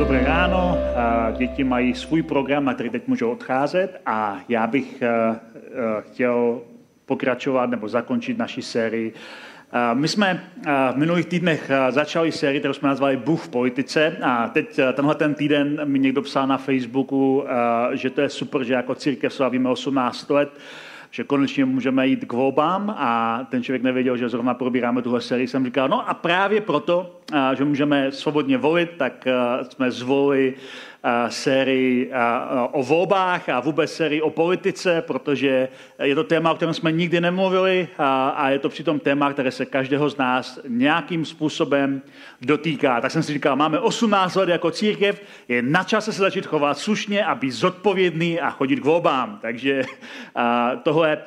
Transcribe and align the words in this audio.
Dobré 0.00 0.24
ráno. 0.24 0.78
Děti 1.36 1.64
mají 1.64 1.94
svůj 1.94 2.22
program, 2.22 2.64
na 2.64 2.74
který 2.74 2.90
teď 2.90 3.08
můžou 3.08 3.30
odcházet 3.30 4.00
a 4.06 4.40
já 4.48 4.66
bych 4.66 5.02
eh, 5.02 5.08
eh, 5.08 5.70
chtěl 6.00 6.60
pokračovat 7.06 7.70
nebo 7.70 7.88
zakončit 7.88 8.38
naši 8.38 8.62
sérii. 8.62 9.12
My 9.94 10.08
jsme 10.08 10.44
v 10.92 10.96
minulých 10.96 11.26
týdnech 11.26 11.70
začali 11.90 12.32
sérii, 12.32 12.60
kterou 12.60 12.74
jsme 12.74 12.88
nazvali 12.88 13.16
Bůh 13.16 13.40
v 13.40 13.48
politice 13.48 14.16
a 14.22 14.48
teď 14.48 14.80
tenhle 14.92 15.14
ten 15.14 15.34
týden 15.34 15.80
mi 15.84 15.98
někdo 15.98 16.22
psal 16.22 16.46
na 16.46 16.58
Facebooku, 16.58 17.44
že 17.92 18.10
to 18.10 18.20
je 18.20 18.28
super, 18.28 18.64
že 18.64 18.74
jako 18.74 18.94
církev 18.94 19.34
slavíme 19.34 19.68
18 19.68 20.30
let, 20.30 20.50
že 21.10 21.24
konečně 21.24 21.64
můžeme 21.64 22.06
jít 22.06 22.24
k 22.24 22.32
volbám 22.32 22.94
a 22.98 23.40
ten 23.50 23.62
člověk 23.62 23.82
nevěděl, 23.82 24.16
že 24.16 24.28
zrovna 24.28 24.54
probíráme 24.54 25.02
tuhle 25.02 25.20
sérii. 25.20 25.48
Jsem 25.48 25.64
říkal, 25.64 25.88
no 25.88 26.08
a 26.08 26.14
právě 26.14 26.60
proto, 26.60 27.20
že 27.54 27.64
můžeme 27.64 28.12
svobodně 28.12 28.58
volit, 28.58 28.90
tak 28.96 29.28
jsme 29.62 29.90
zvolili 29.90 30.54
sérii 31.28 32.12
o 32.72 32.82
volbách 32.82 33.48
a 33.48 33.60
vůbec 33.60 33.92
sérii 33.92 34.20
o 34.20 34.30
politice, 34.30 35.02
protože 35.06 35.68
je 36.02 36.14
to 36.14 36.24
téma, 36.24 36.52
o 36.52 36.54
kterém 36.54 36.74
jsme 36.74 36.92
nikdy 36.92 37.20
nemluvili 37.20 37.88
a 38.34 38.50
je 38.50 38.58
to 38.58 38.68
přitom 38.68 39.00
téma, 39.00 39.32
které 39.32 39.50
se 39.50 39.66
každého 39.66 40.10
z 40.10 40.16
nás 40.16 40.60
nějakým 40.68 41.24
způsobem 41.24 42.02
dotýká. 42.40 43.00
Tak 43.00 43.10
jsem 43.10 43.22
si 43.22 43.32
říkal, 43.32 43.56
máme 43.56 43.78
18 43.78 44.34
let 44.34 44.48
jako 44.48 44.70
církev, 44.70 45.22
je 45.48 45.62
na 45.62 45.84
čase 45.84 46.12
se 46.12 46.18
začít 46.22 46.46
chovat 46.46 46.78
slušně 46.78 47.24
a 47.24 47.34
být 47.34 47.50
zodpovědný 47.50 48.40
a 48.40 48.50
chodit 48.50 48.76
k 48.76 48.84
volbám. 48.84 49.38
Takže 49.42 49.82
tohle 50.82 51.18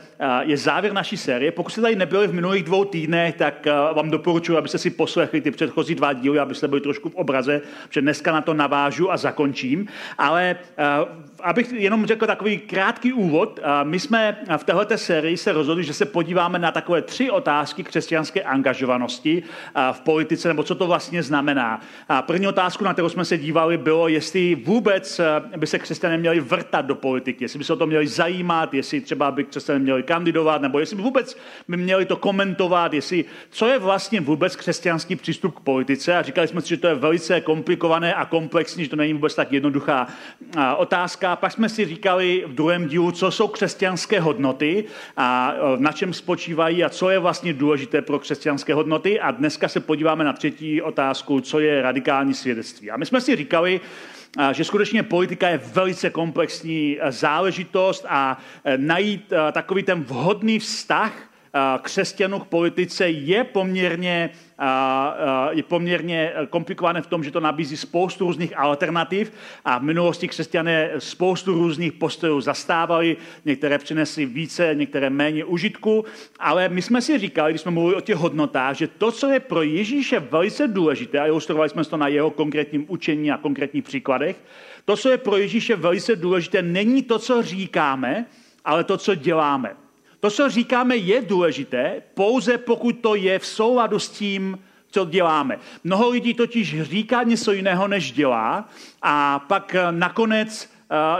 je 0.41 0.57
závěr 0.57 0.93
naší 0.93 1.17
série. 1.17 1.51
Pokud 1.51 1.69
jste 1.69 1.81
tady 1.81 1.95
nebyli 1.95 2.27
v 2.27 2.33
minulých 2.33 2.63
dvou 2.63 2.85
týdnech, 2.85 3.35
tak 3.35 3.67
vám 3.93 4.09
doporučuji, 4.09 4.57
abyste 4.57 4.77
si 4.77 4.89
poslechli 4.89 5.41
ty 5.41 5.51
předchozí 5.51 5.95
dva 5.95 6.13
díly, 6.13 6.39
abyste 6.39 6.67
byli 6.67 6.81
trošku 6.81 7.09
v 7.09 7.15
obraze, 7.15 7.61
že 7.89 8.01
dneska 8.01 8.31
na 8.31 8.41
to 8.41 8.53
navážu 8.53 9.11
a 9.11 9.17
zakončím 9.17 9.62
skončím, 9.63 9.87
ale 10.17 10.55
uh, 10.55 11.32
abych 11.43 11.71
jenom 11.71 12.05
řekl 12.05 12.27
takový 12.27 12.57
krátký 12.57 13.13
úvod, 13.13 13.59
my 13.83 13.99
jsme 13.99 14.37
v 14.57 14.63
této 14.63 14.97
sérii 14.97 15.37
se 15.37 15.51
rozhodli, 15.51 15.83
že 15.83 15.93
se 15.93 16.05
podíváme 16.05 16.59
na 16.59 16.71
takové 16.71 17.01
tři 17.01 17.31
otázky 17.31 17.83
křesťanské 17.83 18.41
angažovanosti 18.41 19.43
v 19.91 19.99
politice, 19.99 20.47
nebo 20.47 20.63
co 20.63 20.75
to 20.75 20.87
vlastně 20.87 21.23
znamená. 21.23 21.81
První 22.21 22.47
otázku, 22.47 22.83
na 22.83 22.93
kterou 22.93 23.09
jsme 23.09 23.25
se 23.25 23.37
dívali, 23.37 23.77
bylo, 23.77 24.07
jestli 24.07 24.55
vůbec 24.55 25.19
uh, 25.19 25.57
by 25.57 25.67
se 25.67 25.79
křesťané 25.79 26.17
měli 26.17 26.39
vrtat 26.39 26.85
do 26.85 26.95
politiky, 26.95 27.43
jestli 27.43 27.59
by 27.59 27.65
se 27.65 27.73
o 27.73 27.75
to 27.75 27.87
měli 27.87 28.07
zajímat, 28.07 28.73
jestli 28.73 29.01
třeba 29.01 29.31
by 29.31 29.43
křesťané 29.43 29.79
měli 29.79 30.03
kandidovat, 30.03 30.61
nebo 30.61 30.79
jestli 30.79 30.95
by 30.95 31.01
vůbec 31.01 31.37
by 31.67 31.77
měli 31.77 32.05
to 32.05 32.15
komentovat, 32.15 32.93
jestli, 32.93 33.25
co 33.49 33.67
je 33.67 33.79
vlastně 33.79 34.21
vůbec 34.21 34.55
křesťanský 34.55 35.15
přístup 35.15 35.55
k 35.55 35.59
politice. 35.59 36.17
A 36.17 36.21
říkali 36.21 36.47
jsme 36.47 36.61
si, 36.61 36.69
že 36.69 36.77
to 36.77 36.87
je 36.87 36.95
velice 36.95 37.41
komplikované 37.41 38.13
a 38.13 38.25
komplexní, 38.25 38.83
že 38.83 38.89
to 38.89 38.95
není 38.95 39.13
vůbec 39.13 39.35
tak 39.35 39.51
jednoduchá 39.51 40.07
otázka. 40.77 41.32
Pak 41.35 41.51
jsme 41.51 41.69
si 41.69 41.85
říkali 41.85 42.43
v 42.47 42.53
druhém 42.53 42.87
dílu, 42.87 43.11
co 43.11 43.31
jsou 43.31 43.47
křesťanské 43.47 44.19
hodnoty 44.19 44.85
a 45.17 45.53
na 45.77 45.91
čem 45.91 46.13
spočívají 46.13 46.83
a 46.83 46.89
co 46.89 47.09
je 47.09 47.19
vlastně 47.19 47.53
důležité 47.53 48.01
pro 48.01 48.19
křesťanské 48.19 48.73
hodnoty. 48.73 49.19
A 49.19 49.31
dneska 49.31 49.67
se 49.67 49.79
podíváme 49.79 50.23
na 50.23 50.33
třetí 50.33 50.81
otázku, 50.81 51.41
co 51.41 51.59
je 51.59 51.81
radikální 51.81 52.33
svědectví. 52.33 52.91
A 52.91 52.97
my 52.97 53.05
jsme 53.05 53.21
si 53.21 53.35
říkali, 53.35 53.81
že 54.51 54.63
skutečně 54.63 55.03
politika 55.03 55.49
je 55.49 55.57
velice 55.57 56.09
komplexní 56.09 56.97
záležitost 57.09 58.05
a 58.09 58.37
e, 58.63 58.77
najít 58.77 59.33
takový 59.51 59.83
ten 59.83 60.03
vhodný 60.03 60.59
vztah 60.59 61.32
křesťanů 61.81 62.39
k 62.39 62.47
politice 62.47 63.09
je 63.09 63.43
poměrně, 63.43 64.29
je 65.51 65.63
poměrně 65.63 66.33
komplikované 66.49 67.01
v 67.01 67.07
tom, 67.07 67.23
že 67.23 67.31
to 67.31 67.39
nabízí 67.39 67.77
spoustu 67.77 68.25
různých 68.25 68.57
alternativ 68.57 69.33
a 69.65 69.77
v 69.77 69.83
minulosti 69.83 70.27
křesťané 70.27 70.91
spoustu 70.97 71.53
různých 71.53 71.93
postojů 71.93 72.41
zastávali, 72.41 73.17
některé 73.45 73.77
přinesly 73.77 74.25
více, 74.25 74.75
některé 74.75 75.09
méně 75.09 75.45
užitku, 75.45 76.05
ale 76.39 76.69
my 76.69 76.81
jsme 76.81 77.01
si 77.01 77.17
říkali, 77.17 77.51
když 77.51 77.61
jsme 77.61 77.71
mluvili 77.71 77.95
o 77.95 78.01
těch 78.01 78.15
hodnotách, 78.15 78.75
že 78.75 78.87
to, 78.87 79.11
co 79.11 79.29
je 79.29 79.39
pro 79.39 79.61
Ježíše 79.61 80.19
velice 80.19 80.67
důležité, 80.67 81.19
a 81.19 81.27
ilustrovali 81.27 81.69
jsme 81.69 81.85
to 81.85 81.97
na 81.97 82.07
jeho 82.07 82.29
konkrétním 82.29 82.85
učení 82.87 83.31
a 83.31 83.37
konkrétních 83.37 83.83
příkladech, 83.83 84.35
to, 84.85 84.97
co 84.97 85.09
je 85.09 85.17
pro 85.17 85.37
Ježíše 85.37 85.75
velice 85.75 86.15
důležité, 86.15 86.61
není 86.61 87.03
to, 87.03 87.19
co 87.19 87.41
říkáme, 87.41 88.25
ale 88.65 88.83
to, 88.83 88.97
co 88.97 89.15
děláme. 89.15 89.82
To, 90.23 90.29
co 90.29 90.49
říkáme, 90.49 90.95
je 90.95 91.21
důležité, 91.21 92.01
pouze 92.13 92.57
pokud 92.57 92.91
to 92.91 93.15
je 93.15 93.39
v 93.39 93.45
souladu 93.45 93.99
s 93.99 94.09
tím, 94.09 94.59
co 94.91 95.05
děláme. 95.05 95.59
Mnoho 95.83 96.09
lidí 96.09 96.33
totiž 96.33 96.81
říká 96.81 97.23
něco 97.23 97.51
jiného, 97.51 97.87
než 97.87 98.11
dělá 98.11 98.69
a 99.01 99.39
pak 99.39 99.75
nakonec 99.91 100.69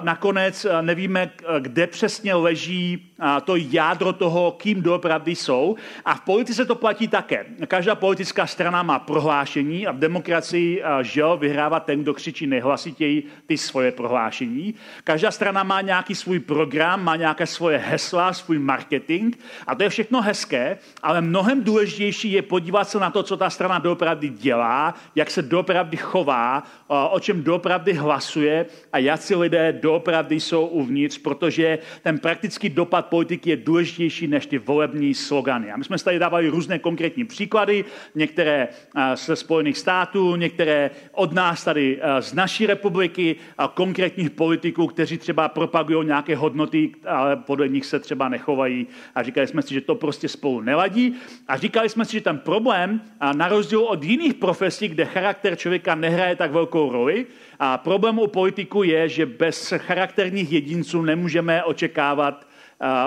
nakonec 0.04 0.66
nevíme, 0.82 1.32
kde 1.60 1.88
přesně 1.88 2.34
leží 2.34 3.13
to 3.44 3.56
jádro 3.56 4.14
toho, 4.14 4.52
kým 4.52 4.82
doopravdy 4.82 5.36
jsou. 5.36 5.76
A 6.06 6.16
v 6.16 6.22
politice 6.22 6.66
to 6.66 6.76
platí 6.76 7.08
také. 7.08 7.46
Každá 7.68 7.96
politická 7.96 8.48
strana 8.48 8.84
má 8.84 9.00
prohlášení 9.00 9.88
a 9.88 9.92
v 9.92 10.00
demokracii 10.00 10.84
že 11.02 11.24
vyhrává 11.38 11.80
ten, 11.80 12.02
kdo 12.02 12.14
křičí 12.14 12.48
nejhlasitěji 12.48 13.24
ty 13.46 13.58
svoje 13.58 13.92
prohlášení. 13.92 14.76
Každá 15.04 15.32
strana 15.32 15.64
má 15.64 15.82
nějaký 15.82 16.16
svůj 16.16 16.40
program, 16.40 17.04
má 17.04 17.16
nějaké 17.16 17.46
svoje 17.46 17.78
hesla, 17.78 18.34
svůj 18.34 18.60
marketing 18.60 19.36
a 19.68 19.76
to 19.76 19.84
je 19.84 19.90
všechno 19.90 20.22
hezké, 20.22 20.78
ale 21.04 21.22
mnohem 21.22 21.64
důležitější 21.64 22.32
je 22.32 22.42
podívat 22.42 22.90
se 22.90 23.00
na 23.00 23.10
to, 23.10 23.24
co 23.24 23.38
ta 23.38 23.50
strana 23.50 23.80
doopravdy 23.80 24.30
dělá, 24.30 24.94
jak 25.16 25.32
se 25.32 25.42
doopravdy 25.42 25.98
chová, 25.98 26.64
o 26.88 27.20
čem 27.20 27.44
doopravdy 27.44 27.94
hlasuje 27.94 28.66
a 28.94 28.98
jak 28.98 29.22
si 29.22 29.36
lidé 29.36 29.74
doopravdy 29.74 30.40
jsou 30.40 30.66
uvnitř, 30.66 31.18
protože 31.18 31.80
ten 32.02 32.20
praktický 32.20 32.70
dopad 32.70 33.03
politiky 33.04 33.50
je 33.50 33.58
důležitější 33.58 34.28
než 34.28 34.46
ty 34.46 34.58
volební 34.58 35.14
slogany. 35.14 35.72
A 35.72 35.78
my 35.78 35.84
jsme 35.84 35.98
tady 35.98 36.20
dávali 36.20 36.50
různé 36.50 36.80
konkrétní 36.80 37.26
příklady, 37.26 37.86
některé 38.16 38.68
ze 39.16 39.36
Spojených 39.36 39.78
států, 39.78 40.36
některé 40.36 40.90
od 41.12 41.34
nás 41.34 41.64
tady 41.64 42.00
z 42.20 42.34
naší 42.34 42.66
republiky, 42.66 43.36
a 43.58 43.68
konkrétních 43.68 44.30
politiků, 44.30 44.88
kteří 44.88 45.18
třeba 45.18 45.50
propagují 45.50 46.08
nějaké 46.08 46.36
hodnoty, 46.36 46.92
ale 47.06 47.36
podle 47.36 47.70
nich 47.70 47.86
se 47.86 48.00
třeba 48.00 48.30
nechovají. 48.30 48.88
A 49.16 49.24
říkali 49.24 49.48
jsme 49.48 49.62
si, 49.62 49.74
že 49.74 49.82
to 49.82 49.96
prostě 49.96 50.28
spolu 50.28 50.62
neladí. 50.62 51.16
A 51.48 51.58
říkali 51.58 51.90
jsme 51.90 52.06
si, 52.06 52.12
že 52.12 52.22
ten 52.22 52.38
problém, 52.38 53.02
na 53.36 53.48
rozdíl 53.50 53.80
od 53.80 54.04
jiných 54.04 54.34
profesí, 54.34 54.88
kde 54.88 55.06
charakter 55.06 55.56
člověka 55.56 55.96
nehraje 55.96 56.36
tak 56.36 56.52
velkou 56.52 56.92
roli, 56.92 57.26
a 57.60 57.78
problém 57.78 58.20
u 58.20 58.28
politiku 58.28 58.84
je, 58.84 59.10
že 59.10 59.26
bez 59.26 59.74
charakterních 59.78 60.52
jedinců 60.52 61.02
nemůžeme 61.02 61.64
očekávat 61.64 62.48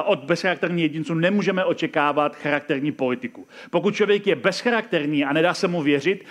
od 0.04 0.25
bezcharakterních 0.25 0.82
jedinců 0.82 1.14
nemůžeme 1.14 1.64
očekávat 1.64 2.37
charakterní 2.37 2.92
politiku. 2.92 3.48
Pokud 3.70 3.94
člověk 3.94 4.26
je 4.26 4.37
bezcharakterní 4.37 5.25
a 5.25 5.32
nedá 5.32 5.54
se 5.54 5.69
mu 5.69 5.82
věřit, 5.82 6.25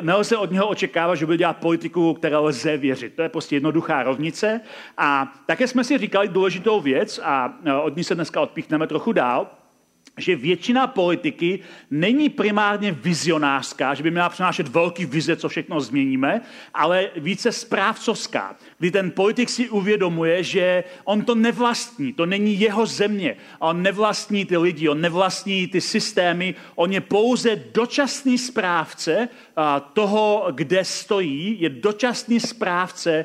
nelze 0.00 0.36
od 0.36 0.50
něho 0.50 0.68
očekávat, 0.68 1.14
že 1.14 1.26
bude 1.26 1.38
dělat 1.38 1.56
politiku, 1.56 2.14
které 2.14 2.36
lze 2.36 2.76
věřit. 2.76 3.14
To 3.14 3.22
je 3.22 3.28
prostě 3.28 3.56
jednoduchá 3.56 4.02
rovnice. 4.02 4.60
A 4.98 5.32
také 5.46 5.68
jsme 5.68 5.84
si 5.84 5.98
říkali 5.98 6.28
důležitou 6.28 6.80
věc 6.80 7.20
a 7.24 7.58
od 7.82 7.96
ní 7.96 8.04
se 8.04 8.14
dneska 8.14 8.40
odpíchneme 8.40 8.86
trochu 8.86 9.12
dál, 9.12 9.46
že 10.18 10.36
většina 10.36 10.86
politiky 10.86 11.60
není 11.90 12.28
primárně 12.28 12.92
vizionářská, 12.92 13.94
že 13.94 14.02
by 14.02 14.10
měla 14.10 14.28
přinášet 14.28 14.68
velký 14.68 15.06
vize, 15.06 15.36
co 15.36 15.48
všechno 15.48 15.80
změníme, 15.80 16.40
ale 16.74 17.10
více 17.16 17.52
správcovská, 17.52 18.56
kdy 18.78 18.90
ten 18.90 19.10
politik 19.10 19.50
si 19.50 19.68
uvědomuje, 19.68 20.42
že 20.42 20.84
on 21.04 21.22
to 21.22 21.34
nevlastní, 21.34 22.12
to 22.12 22.26
není 22.26 22.60
jeho 22.60 22.86
země, 22.86 23.36
on 23.58 23.82
nevlastní 23.82 24.44
ty 24.44 24.56
lidi, 24.56 24.88
on 24.88 25.00
nevlastní 25.00 25.66
ty 25.66 25.80
systémy, 25.80 26.54
on 26.74 26.92
je 26.92 27.00
pouze 27.00 27.56
dočasný 27.74 28.38
správce 28.38 29.28
toho, 29.92 30.46
kde 30.50 30.84
stojí, 30.84 31.56
je 31.60 31.68
dočasný 31.68 32.40
správce 32.40 33.24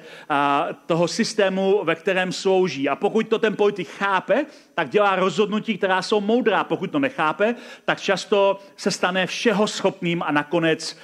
toho 0.86 1.08
systému, 1.08 1.82
ve 1.84 1.96
kterém 1.96 2.32
slouží. 2.32 2.90
A 2.90 2.96
pokud 2.96 3.28
to 3.28 3.40
ten 3.40 3.56
politik 3.56 3.88
chápe, 3.88 4.46
tak 4.76 4.90
dělá 4.90 5.16
rozhodnutí, 5.16 5.78
která 5.78 6.02
jsou 6.02 6.22
moudrá. 6.22 6.64
Pokud 6.64 6.92
to 6.92 7.00
nechápe, 7.00 7.56
tak 7.86 8.02
často 8.02 8.60
se 8.78 8.92
stane 8.92 9.28
všeho 9.28 9.68
schopným 9.68 10.24
a 10.24 10.32
nakonec, 10.32 10.98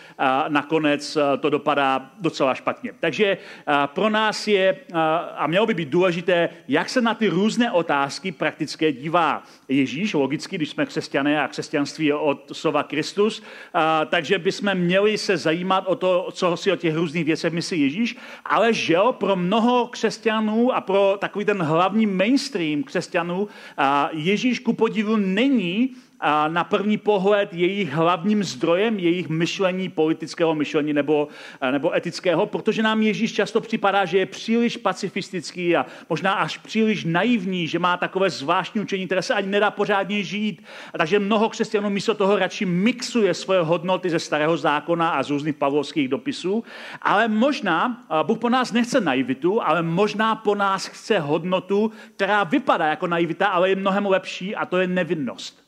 nakonec 0.48 1.18
to 1.40 1.50
dopadá 1.50 2.12
docela 2.20 2.56
špatně. 2.56 2.92
Takže 3.00 3.38
pro 3.86 4.10
nás 4.10 4.48
je, 4.48 4.78
a 5.38 5.48
mělo 5.48 5.66
by 5.66 5.74
být 5.74 5.90
důležité, 5.90 6.50
jak 6.68 6.90
se 6.90 7.02
na 7.02 7.14
ty 7.14 7.28
různé 7.28 7.72
otázky 7.72 8.32
praktické 8.32 8.92
dívá 8.92 9.44
Ježíš, 9.68 10.14
logicky, 10.14 10.56
když 10.56 10.70
jsme 10.70 10.86
křesťané 10.86 11.42
a 11.42 11.48
křesťanství 11.48 12.06
je 12.06 12.16
od 12.16 12.52
slova 12.52 12.84
Kristus, 12.84 13.44
takže 14.10 14.40
bychom 14.40 14.76
měli 14.76 15.18
se 15.18 15.38
zajímat 15.38 15.84
o 15.88 15.96
to, 15.96 16.30
co 16.32 16.58
si 16.58 16.72
o 16.72 16.76
těch 16.76 16.96
různých 16.96 17.26
věcech 17.26 17.54
myslí 17.54 17.82
Ježíš, 17.82 18.18
ale 18.46 18.74
že 18.74 18.98
pro 19.12 19.36
mnoho 19.36 19.88
křesťanů 19.88 20.76
a 20.76 20.82
pro 20.82 21.18
takový 21.20 21.46
ten 21.46 21.62
hlavní 21.62 22.06
mainstream 22.06 22.84
křesťanů 22.84 23.48
Ježíš 24.12 24.60
ku 24.60 24.74
podivu 24.74 25.18
není 25.18 25.90
na 26.48 26.64
první 26.64 26.98
pohled 26.98 27.54
jejich 27.54 27.90
hlavním 27.94 28.44
zdrojem, 28.44 29.00
jejich 29.00 29.30
myšlení, 29.30 29.90
politického 29.90 30.56
myšlení 30.56 30.94
nebo, 30.94 31.28
nebo 31.72 31.96
etického, 31.96 32.46
protože 32.46 32.84
nám 32.84 33.02
Ježíš 33.02 33.34
často 33.34 33.62
připadá, 33.62 34.06
že 34.06 34.18
je 34.18 34.26
příliš 34.26 34.78
pacifistický 34.78 35.76
a 35.76 35.86
možná 36.10 36.34
až 36.34 36.58
příliš 36.58 37.04
naivní, 37.04 37.68
že 37.68 37.80
má 37.80 37.98
takové 37.98 38.30
zvláštní 38.30 38.82
učení, 38.82 39.06
které 39.06 39.22
se 39.22 39.34
ani 39.34 39.48
nedá 39.48 39.72
pořádně 39.72 40.24
žít. 40.24 40.64
A 40.94 40.98
takže 40.98 41.20
mnoho 41.20 41.50
křesťanů 41.50 41.90
místo 41.90 42.14
toho 42.14 42.40
radši 42.40 42.66
mixuje 42.66 43.34
svoje 43.34 43.62
hodnoty 43.62 44.10
ze 44.10 44.20
starého 44.20 44.58
zákona 44.58 45.10
a 45.10 45.24
z 45.24 45.30
různých 45.30 45.56
pavlovských 45.56 46.08
dopisů. 46.08 46.64
Ale 47.02 47.28
možná, 47.28 48.06
Bůh 48.24 48.38
po 48.38 48.50
nás 48.50 48.72
nechce 48.72 49.02
naivitu, 49.02 49.62
ale 49.62 49.82
možná 49.82 50.36
po 50.36 50.56
nás 50.56 50.88
chce 50.88 51.20
hodnotu, 51.20 51.92
která 52.16 52.44
vypadá 52.44 52.88
jako 52.88 53.08
naivita, 53.08 53.48
ale 53.48 53.70
je 53.70 53.76
mnohem 53.76 54.06
lepší 54.06 54.56
a 54.56 54.66
to 54.66 54.78
je 54.78 54.88
nevinnost. 54.88 55.61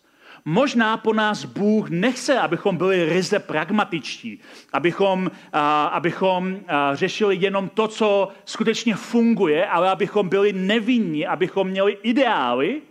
Možná 0.45 0.97
po 0.97 1.13
nás 1.13 1.45
Bůh 1.45 1.89
nechce, 1.89 2.39
abychom 2.39 2.77
byli 2.77 3.05
ryze 3.05 3.39
pragmatičtí, 3.39 4.39
abychom, 4.73 5.31
a, 5.53 5.85
abychom 5.85 6.59
a, 6.67 6.95
řešili 6.95 7.35
jenom 7.35 7.69
to, 7.69 7.87
co 7.87 8.29
skutečně 8.45 8.95
funguje, 8.95 9.65
ale 9.65 9.89
abychom 9.89 10.29
byli 10.29 10.53
nevinní, 10.53 11.27
abychom 11.27 11.67
měli 11.67 11.97
ideály, 12.03 12.81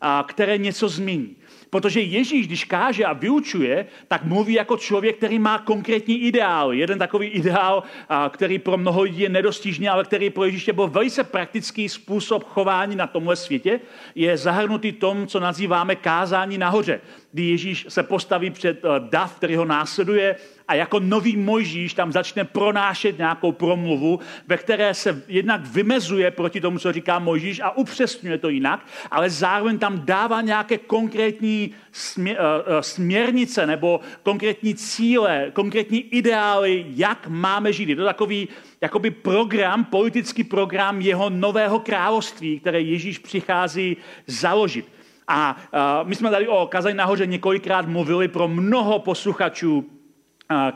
a, 0.00 0.24
které 0.28 0.58
něco 0.58 0.88
změní. 0.88 1.36
Protože 1.70 2.00
Ježíš, 2.00 2.46
když 2.46 2.64
káže 2.64 3.04
a 3.04 3.12
vyučuje, 3.12 3.86
tak 4.08 4.24
mluví 4.24 4.54
jako 4.54 4.76
člověk, 4.76 5.16
který 5.16 5.38
má 5.38 5.58
konkrétní 5.58 6.22
ideál. 6.22 6.72
Jeden 6.72 6.98
takový 6.98 7.28
ideál, 7.28 7.82
který 8.28 8.58
pro 8.58 8.76
mnoho 8.76 9.02
lidí 9.02 9.20
je 9.20 9.28
nedostižný, 9.28 9.88
ale 9.88 10.04
který 10.04 10.30
pro 10.30 10.44
Ježíše 10.44 10.72
byl 10.72 10.88
velice 10.88 11.24
praktický 11.24 11.88
způsob 11.88 12.44
chování 12.44 12.96
na 12.96 13.06
tomhle 13.06 13.36
světě, 13.36 13.80
je 14.14 14.36
zahrnutý 14.36 14.92
tom, 14.92 15.26
co 15.26 15.40
nazýváme 15.40 15.96
kázání 15.96 16.58
nahoře. 16.58 17.00
Kdy 17.32 17.42
Ježíš 17.42 17.86
se 17.88 18.02
postaví 18.02 18.50
před 18.50 18.84
eh, 18.84 18.88
dav, 19.10 19.36
který 19.36 19.56
ho 19.56 19.64
následuje 19.64 20.36
a 20.68 20.74
jako 20.74 21.00
nový 21.00 21.36
Mojžíš 21.36 21.94
tam 21.94 22.12
začne 22.12 22.44
pronášet 22.44 23.18
nějakou 23.18 23.52
promluvu, 23.52 24.20
ve 24.46 24.56
které 24.56 24.94
se 24.94 25.22
jednak 25.28 25.66
vymezuje 25.66 26.30
proti 26.30 26.60
tomu, 26.60 26.78
co 26.78 26.92
říká 26.92 27.18
Mojžíš 27.18 27.60
a 27.60 27.70
upřesňuje 27.70 28.38
to 28.38 28.48
jinak, 28.48 28.86
ale 29.10 29.30
zároveň 29.30 29.78
tam 29.78 30.00
dává 30.04 30.40
nějaké 30.40 30.78
konkrétní 30.78 31.41
eh, 31.42 32.34
eh, 32.36 32.82
směrnice 32.82 33.66
nebo 33.66 34.00
konkrétní 34.22 34.74
cíle, 34.74 35.50
konkrétní 35.52 36.00
ideály, 36.00 36.84
jak 36.88 37.26
máme 37.28 37.72
žít. 37.72 37.88
Je 37.88 37.96
to 37.96 38.04
takový 38.04 38.48
jakoby 38.80 39.10
program, 39.10 39.84
politický 39.84 40.44
program 40.44 41.00
jeho 41.00 41.30
nového 41.30 41.80
království, 41.80 42.60
které 42.60 42.80
Ježíš 42.80 43.18
přichází 43.18 43.96
založit. 44.26 44.88
A 45.28 45.56
my 46.02 46.14
jsme 46.14 46.30
tady 46.30 46.48
o 46.48 46.66
kazání 46.66 46.96
nahoře 46.96 47.26
několikrát 47.26 47.88
mluvili 47.88 48.28
pro 48.28 48.48
mnoho 48.48 48.98
posluchačů 48.98 49.90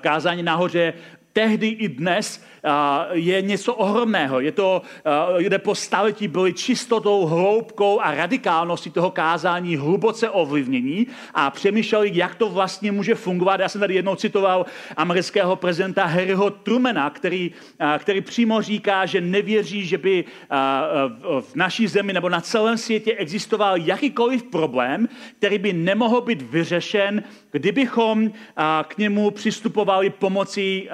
kázání 0.00 0.42
nahoře 0.42 0.92
tehdy 1.36 1.68
i 1.68 1.88
dnes 1.88 2.44
je 3.12 3.42
něco 3.42 3.74
ohromného. 3.74 4.40
Je 4.40 4.52
to, 4.52 4.82
kde 5.38 5.58
po 5.58 5.74
staletí 5.74 6.28
byly 6.28 6.52
čistotou, 6.52 7.26
hloubkou 7.26 8.00
a 8.00 8.14
radikálností 8.14 8.90
toho 8.90 9.10
kázání 9.10 9.76
hluboce 9.76 10.30
ovlivnění 10.30 11.06
a 11.34 11.50
přemýšleli, 11.50 12.10
jak 12.14 12.34
to 12.34 12.48
vlastně 12.48 12.92
může 12.92 13.14
fungovat. 13.14 13.60
Já 13.60 13.68
jsem 13.68 13.80
tady 13.80 13.94
jednou 13.94 14.14
citoval 14.14 14.66
amerického 14.96 15.56
prezidenta 15.56 16.04
Harryho 16.04 16.50
Trumana, 16.50 17.10
který, 17.10 17.50
který 17.98 18.20
přímo 18.20 18.62
říká, 18.62 19.06
že 19.06 19.20
nevěří, 19.20 19.86
že 19.86 19.98
by 19.98 20.24
v 21.40 21.54
naší 21.54 21.86
zemi 21.86 22.12
nebo 22.12 22.28
na 22.28 22.40
celém 22.40 22.78
světě 22.78 23.12
existoval 23.12 23.76
jakýkoliv 23.76 24.42
problém, 24.42 25.08
který 25.38 25.58
by 25.58 25.72
nemohl 25.72 26.20
být 26.20 26.42
vyřešen, 26.42 27.22
kdybychom 27.50 28.30
k 28.88 28.98
němu 28.98 29.30
přistupovali 29.30 30.10
pomocí 30.10 30.88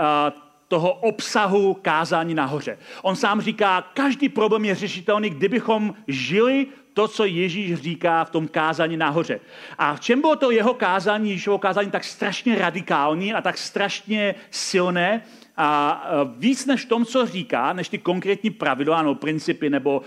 toho 0.73 0.93
obsahu 0.93 1.77
kázání 1.83 2.35
nahoře. 2.35 2.79
On 3.03 3.17
sám 3.17 3.41
říká, 3.41 3.85
každý 3.95 4.29
problém 4.29 4.65
je 4.65 4.75
řešitelný, 4.75 5.31
kdybychom 5.31 5.95
žili 6.09 6.67
to, 6.95 7.09
co 7.09 7.25
Ježíš 7.25 7.75
říká 7.75 8.25
v 8.25 8.31
tom 8.31 8.49
kázání 8.49 8.97
nahoře. 8.97 9.41
A 9.79 9.95
v 9.95 10.01
čem 10.01 10.21
bylo 10.21 10.37
to 10.37 10.51
jeho 10.51 10.75
kázání, 10.75 11.31
Ježíšovo 11.31 11.59
kázání 11.59 11.91
tak 11.91 12.05
strašně 12.05 12.59
radikální 12.59 13.35
a 13.35 13.41
tak 13.41 13.59
strašně 13.59 14.35
silné, 14.51 15.23
a 15.57 16.05
víc 16.39 16.67
než 16.67 16.85
tom, 16.85 17.05
co 17.05 17.27
říká, 17.27 17.73
než 17.73 17.89
ty 17.89 17.99
konkrétní 17.99 18.51
pravidla 18.51 19.03
nebo 19.03 19.15
principy 19.15 19.71
nebo 19.71 20.03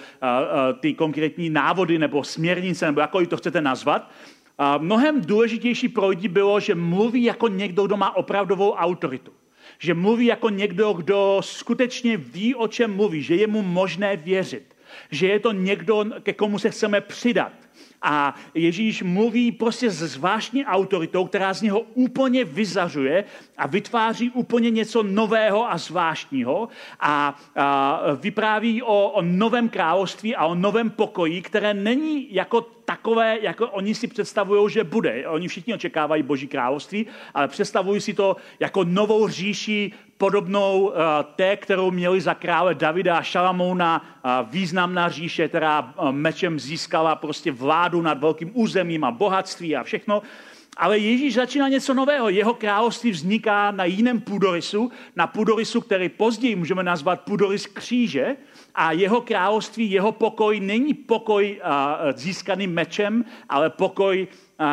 ty 0.80 0.94
konkrétní 0.94 1.50
návody 1.50 2.00
nebo 2.00 2.24
směrnice, 2.24 2.86
nebo 2.86 3.02
jakkoliv 3.02 3.30
to 3.30 3.38
chcete 3.38 3.62
nazvat, 3.62 4.12
mnohem 4.78 5.22
důležitější 5.22 5.90
pro 5.90 6.08
lidi 6.08 6.28
bylo, 6.28 6.60
že 6.60 6.76
mluví 6.76 7.24
jako 7.24 7.48
někdo, 7.48 7.86
kdo 7.86 7.98
má 7.98 8.16
opravdovou 8.16 8.72
autoritu 8.72 9.32
že 9.80 9.94
mluví 9.94 10.25
jako 10.25 10.50
někdo, 10.50 10.94
kdo 10.94 11.38
skutečně 11.44 12.18
ví, 12.18 12.56
o 12.56 12.68
čem 12.68 12.95
mluví, 12.95 13.24
že 13.24 13.36
je 13.36 13.48
mu 13.48 13.62
možné 13.62 14.18
věřit, 14.18 14.75
že 15.12 15.27
je 15.27 15.39
to 15.39 15.51
někdo, 15.51 16.06
ke 16.24 16.33
komu 16.33 16.60
se 16.60 16.69
chceme 16.69 17.01
přidat. 17.01 17.65
A 18.07 18.36
Ježíš 18.54 19.04
mluví 19.04 19.52
prostě 19.52 19.90
s 19.90 19.98
zvláštní 19.98 20.66
autoritou, 20.66 21.25
která 21.25 21.54
z 21.54 21.62
něho 21.62 21.80
úplně 21.80 22.44
vyzařuje 22.44 23.24
a 23.57 23.68
vytváří 23.68 24.30
úplně 24.30 24.69
něco 24.69 25.04
nového 25.04 25.72
a 25.72 25.78
zvláštního 25.78 26.69
a, 27.00 27.36
a 27.56 28.02
vypráví 28.16 28.81
o, 28.81 29.10
o 29.10 29.22
novém 29.22 29.69
království 29.69 30.36
a 30.36 30.46
o 30.46 30.56
novém 30.56 30.90
pokoji, 30.90 31.42
které 31.42 31.74
není 31.74 32.34
jako 32.34 32.62
takové, 32.62 33.38
jako 33.42 33.68
oni 33.68 33.96
si 33.96 34.08
představují, 34.08 34.69
že 34.69 34.84
bude. 34.84 35.28
Oni 35.28 35.48
všichni 35.48 35.74
očekávají 35.74 36.24
Boží 36.24 36.48
království, 36.48 37.06
ale 37.34 37.48
představují 37.48 38.01
si 38.01 38.13
to 38.13 38.36
jako 38.60 38.84
novou 38.84 39.28
říši 39.28 39.92
podobnou 40.18 40.82
uh, 40.82 40.94
té, 41.36 41.58
kterou 41.58 41.92
měli 41.92 42.22
za 42.22 42.34
krále 42.34 42.76
Davida 42.76 43.18
a 43.18 43.22
Šalamouna, 43.22 44.02
uh, 44.02 44.50
významná 44.50 45.10
říše, 45.10 45.48
která 45.48 45.82
uh, 45.82 46.12
mečem 46.12 46.60
získala 46.60 47.16
prostě 47.16 47.51
vládu 47.51 48.01
nad 48.01 48.20
velkým 48.20 48.51
územím 48.54 49.04
a 49.04 49.12
bohatství 49.12 49.75
a 49.75 49.84
všechno. 49.84 50.22
Ale 50.78 50.98
Ježíš 50.98 51.34
začíná 51.34 51.68
něco 51.68 51.94
nového. 51.94 52.30
Jeho 52.30 52.54
království 52.54 53.12
vzniká 53.12 53.72
na 53.72 53.86
jiném 53.86 54.22
půdorysu, 54.22 54.92
na 55.16 55.28
půdorysu, 55.28 55.82
který 55.82 56.10
později 56.10 56.56
můžeme 56.56 56.84
nazvat 56.84 57.22
půdorys 57.22 57.66
kříže. 57.68 58.36
A 58.75 58.91
jeho 58.91 59.22
království, 59.22 59.91
jeho 59.91 60.12
pokoj 60.12 60.60
není 60.60 60.94
pokoj 60.94 61.62
získaný 62.15 62.67
mečem, 62.67 63.25
ale 63.50 63.70
pokoj 63.70 64.27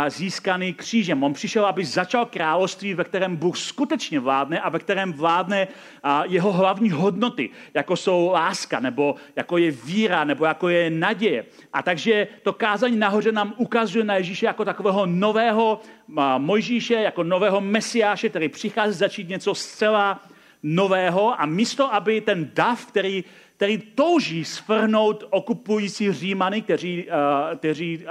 získaný 0.09 0.75
křížem. 0.75 1.23
On 1.23 1.33
přišel, 1.33 1.67
aby 1.67 1.85
začal 1.85 2.27
království, 2.27 2.95
ve 2.95 3.05
kterém 3.05 3.37
Bůh 3.37 3.59
skutečně 3.59 4.21
vládne 4.21 4.61
a 4.61 4.69
ve 4.69 4.79
kterém 4.79 5.13
vládne 5.13 5.69
jeho 6.25 6.53
hlavní 6.53 6.91
hodnoty, 6.91 7.51
jako 7.75 7.97
jsou 7.97 8.31
láska, 8.33 8.81
nebo 8.81 9.15
jako 9.37 9.59
je 9.59 9.71
víra, 9.71 10.25
nebo 10.25 10.45
jako 10.45 10.69
je 10.69 10.91
naděje. 10.91 11.45
A 11.73 11.83
takže 11.83 12.29
to 12.43 12.53
kázání 12.53 12.97
nahoře 12.97 13.33
nám 13.33 13.55
ukazuje 13.57 14.05
na 14.05 14.15
Ježíše 14.15 14.47
jako 14.47 14.65
takového 14.65 15.07
nového 15.07 15.81
Mojžíše, 16.39 16.95
jako 16.95 17.23
nového 17.23 17.61
mesiáše, 17.61 18.29
který 18.29 18.49
přichází 18.49 18.99
začít 18.99 19.29
něco 19.29 19.55
zcela 19.55 20.21
nového 20.63 21.41
a 21.41 21.47
místo, 21.47 21.95
aby 21.95 22.21
ten 22.21 22.51
dav, 22.55 22.87
který, 22.87 23.25
který 23.63 23.79
touží 23.79 24.45
svrhnout 24.45 25.25
okupující 25.31 26.13
Římany, 26.13 26.63
kteří, 26.63 27.05
uh, 27.07 27.57
kteří 27.59 27.99
uh, 27.99 28.05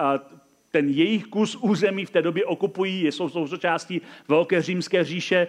ten 0.72 0.90
jejich 0.90 1.26
kus 1.26 1.56
území 1.56 2.06
v 2.06 2.10
té 2.10 2.22
době 2.22 2.46
okupují, 2.46 3.08
jsou 3.08 3.30
součástí 3.30 4.02
Velké 4.28 4.62
římské 4.62 5.04
říše. 5.04 5.48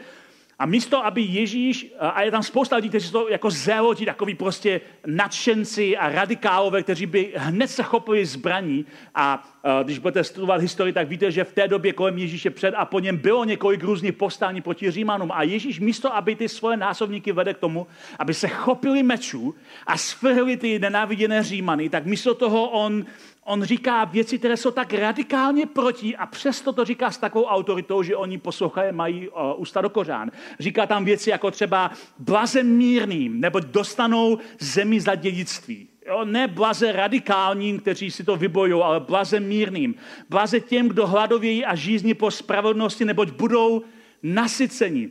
A 0.59 0.67
místo, 0.67 1.07
aby 1.07 1.23
Ježíš, 1.23 1.95
a 1.99 2.23
je 2.23 2.31
tam 2.31 2.43
spousta 2.43 2.77
lidí, 2.77 2.89
kteří 2.89 3.09
jsou 3.09 3.29
jako 3.29 3.51
zéloti, 3.51 4.07
takový 4.07 4.35
prostě 4.35 4.81
nadšenci 5.07 5.97
a 5.97 6.09
radikálové, 6.09 6.83
kteří 6.83 7.07
by 7.07 7.33
hned 7.37 7.69
se 7.69 7.83
chopili 7.83 8.27
zbraní. 8.27 8.87
A 9.15 9.52
když 9.83 9.99
budete 9.99 10.25
studovat 10.25 10.61
historii, 10.61 10.93
tak 10.93 11.09
víte, 11.09 11.31
že 11.31 11.45
v 11.45 11.53
té 11.53 11.69
době 11.69 11.93
kolem 11.93 12.19
Ježíše 12.19 12.51
před 12.51 12.75
a 12.75 12.85
po 12.85 13.01
něm 13.01 13.17
bylo 13.17 13.45
několik 13.45 13.83
různých 13.83 14.13
povstání 14.13 14.61
proti 14.61 14.91
Římanům. 14.91 15.33
A 15.33 15.43
Ježíš 15.43 15.81
místo, 15.81 16.17
aby 16.17 16.37
ty 16.37 16.49
svoje 16.49 16.77
násobníky 16.77 17.33
vede 17.33 17.55
k 17.55 17.59
tomu, 17.59 17.87
aby 18.19 18.35
se 18.35 18.49
chopili 18.49 19.03
mečů 19.03 19.55
a 19.87 19.99
svrhli 19.99 20.57
ty 20.57 20.79
nenáviděné 20.79 21.43
Římany, 21.43 21.89
tak 21.89 22.07
místo 22.07 22.35
toho 22.35 22.71
on 22.71 23.05
On 23.45 23.63
říká 23.63 24.05
věci, 24.05 24.39
které 24.39 24.57
jsou 24.57 24.71
tak 24.71 24.95
radikálně 24.95 25.67
proti 25.67 26.17
a 26.17 26.27
přesto 26.27 26.73
to 26.73 26.85
říká 26.85 27.11
s 27.11 27.19
takovou 27.19 27.45
autoritou, 27.45 28.03
že 28.03 28.17
oni 28.17 28.39
poslouchají, 28.39 28.93
mají 28.93 29.29
uh, 29.29 29.35
ústa 29.57 29.81
do 29.81 29.91
kořán. 29.91 30.31
Říká 30.61 30.87
tam 30.87 31.05
věci 31.05 31.31
jako 31.31 31.51
třeba 31.51 31.91
blaze 32.19 32.63
mírným, 32.63 33.41
nebo 33.41 33.61
dostanou 33.61 34.39
zemi 34.59 35.01
za 35.01 35.15
dědictví. 35.15 35.92
Jo, 36.07 36.25
ne 36.25 36.49
blaze 36.49 36.93
radikálním, 36.93 37.81
kteří 37.81 38.11
si 38.11 38.25
to 38.25 38.37
vybojují, 38.37 38.83
ale 38.83 39.01
blaze 39.01 39.41
mírným. 39.41 39.95
Blaze 40.29 40.61
těm, 40.61 40.89
kdo 40.89 41.07
hladovějí 41.07 41.65
a 41.65 41.75
žízní 41.75 42.15
po 42.15 42.31
spravedlnosti, 42.31 43.05
neboť 43.05 43.31
budou 43.31 43.83
nasyceni 44.23 45.11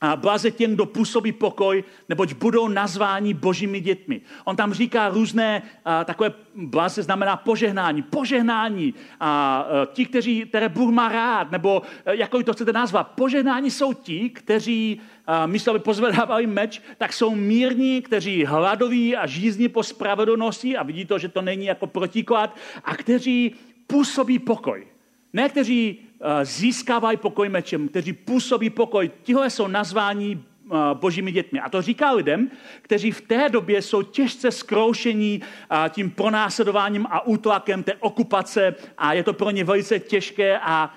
a 0.00 0.16
blaze 0.16 0.50
těm, 0.50 0.74
kdo 0.74 0.86
působí 0.86 1.32
pokoj, 1.32 1.84
neboť 2.08 2.34
budou 2.34 2.68
nazváni 2.68 3.34
božími 3.34 3.80
dětmi. 3.80 4.20
On 4.44 4.56
tam 4.56 4.72
říká 4.72 5.08
různé 5.08 5.62
a, 5.84 6.04
takové 6.04 6.32
blaze 6.54 7.02
znamená 7.02 7.36
požehnání. 7.36 8.02
Požehnání. 8.02 8.94
A, 9.20 9.58
a 9.60 9.86
ti, 9.92 10.06
kteří, 10.06 10.44
které 10.44 10.68
Bůh 10.68 10.90
má 10.90 11.08
rád, 11.08 11.50
nebo 11.50 11.82
jako 12.06 12.42
to 12.42 12.52
chcete 12.52 12.72
nazvat, 12.72 13.08
požehnání 13.08 13.70
jsou 13.70 13.92
ti, 13.92 14.30
kteří 14.30 15.00
a, 15.00 15.15
místo, 15.46 15.70
aby 15.70 15.80
pozvedávali 15.80 16.46
meč, 16.46 16.82
tak 16.98 17.12
jsou 17.12 17.34
mírní, 17.34 18.02
kteří 18.02 18.44
hladoví 18.44 19.16
a 19.16 19.26
žízní 19.26 19.68
po 19.68 19.82
spravedlnosti 19.82 20.76
a 20.76 20.82
vidí 20.82 21.04
to, 21.04 21.18
že 21.18 21.28
to 21.28 21.42
není 21.42 21.66
jako 21.66 21.86
protiklad 21.86 22.56
a 22.84 22.96
kteří 22.96 23.54
působí 23.86 24.38
pokoj. 24.38 24.86
Ne, 25.32 25.48
kteří 25.48 26.06
Eh, 26.20 26.44
získávají 26.44 27.16
pokoj 27.16 27.48
mečem, 27.48 27.88
kteří 27.88 28.12
působí 28.12 28.70
pokoj. 28.70 29.10
Tihle 29.22 29.50
jsou 29.50 29.66
nazváni 29.66 30.38
eh, 30.38 30.74
božími 30.94 31.32
dětmi. 31.32 31.60
A 31.60 31.68
to 31.68 31.82
říká 31.82 32.12
lidem, 32.12 32.50
kteří 32.82 33.10
v 33.10 33.20
té 33.20 33.48
době 33.48 33.82
jsou 33.82 34.02
těžce 34.02 34.50
zkroušení 34.50 35.42
eh, 35.42 35.90
tím 35.90 36.10
pronásledováním 36.10 37.06
a 37.10 37.26
útlakem 37.26 37.82
té 37.82 37.94
okupace 37.94 38.74
a 38.98 39.12
je 39.12 39.22
to 39.22 39.32
pro 39.32 39.50
ně 39.50 39.64
velice 39.64 39.98
těžké 39.98 40.58
a 40.58 40.94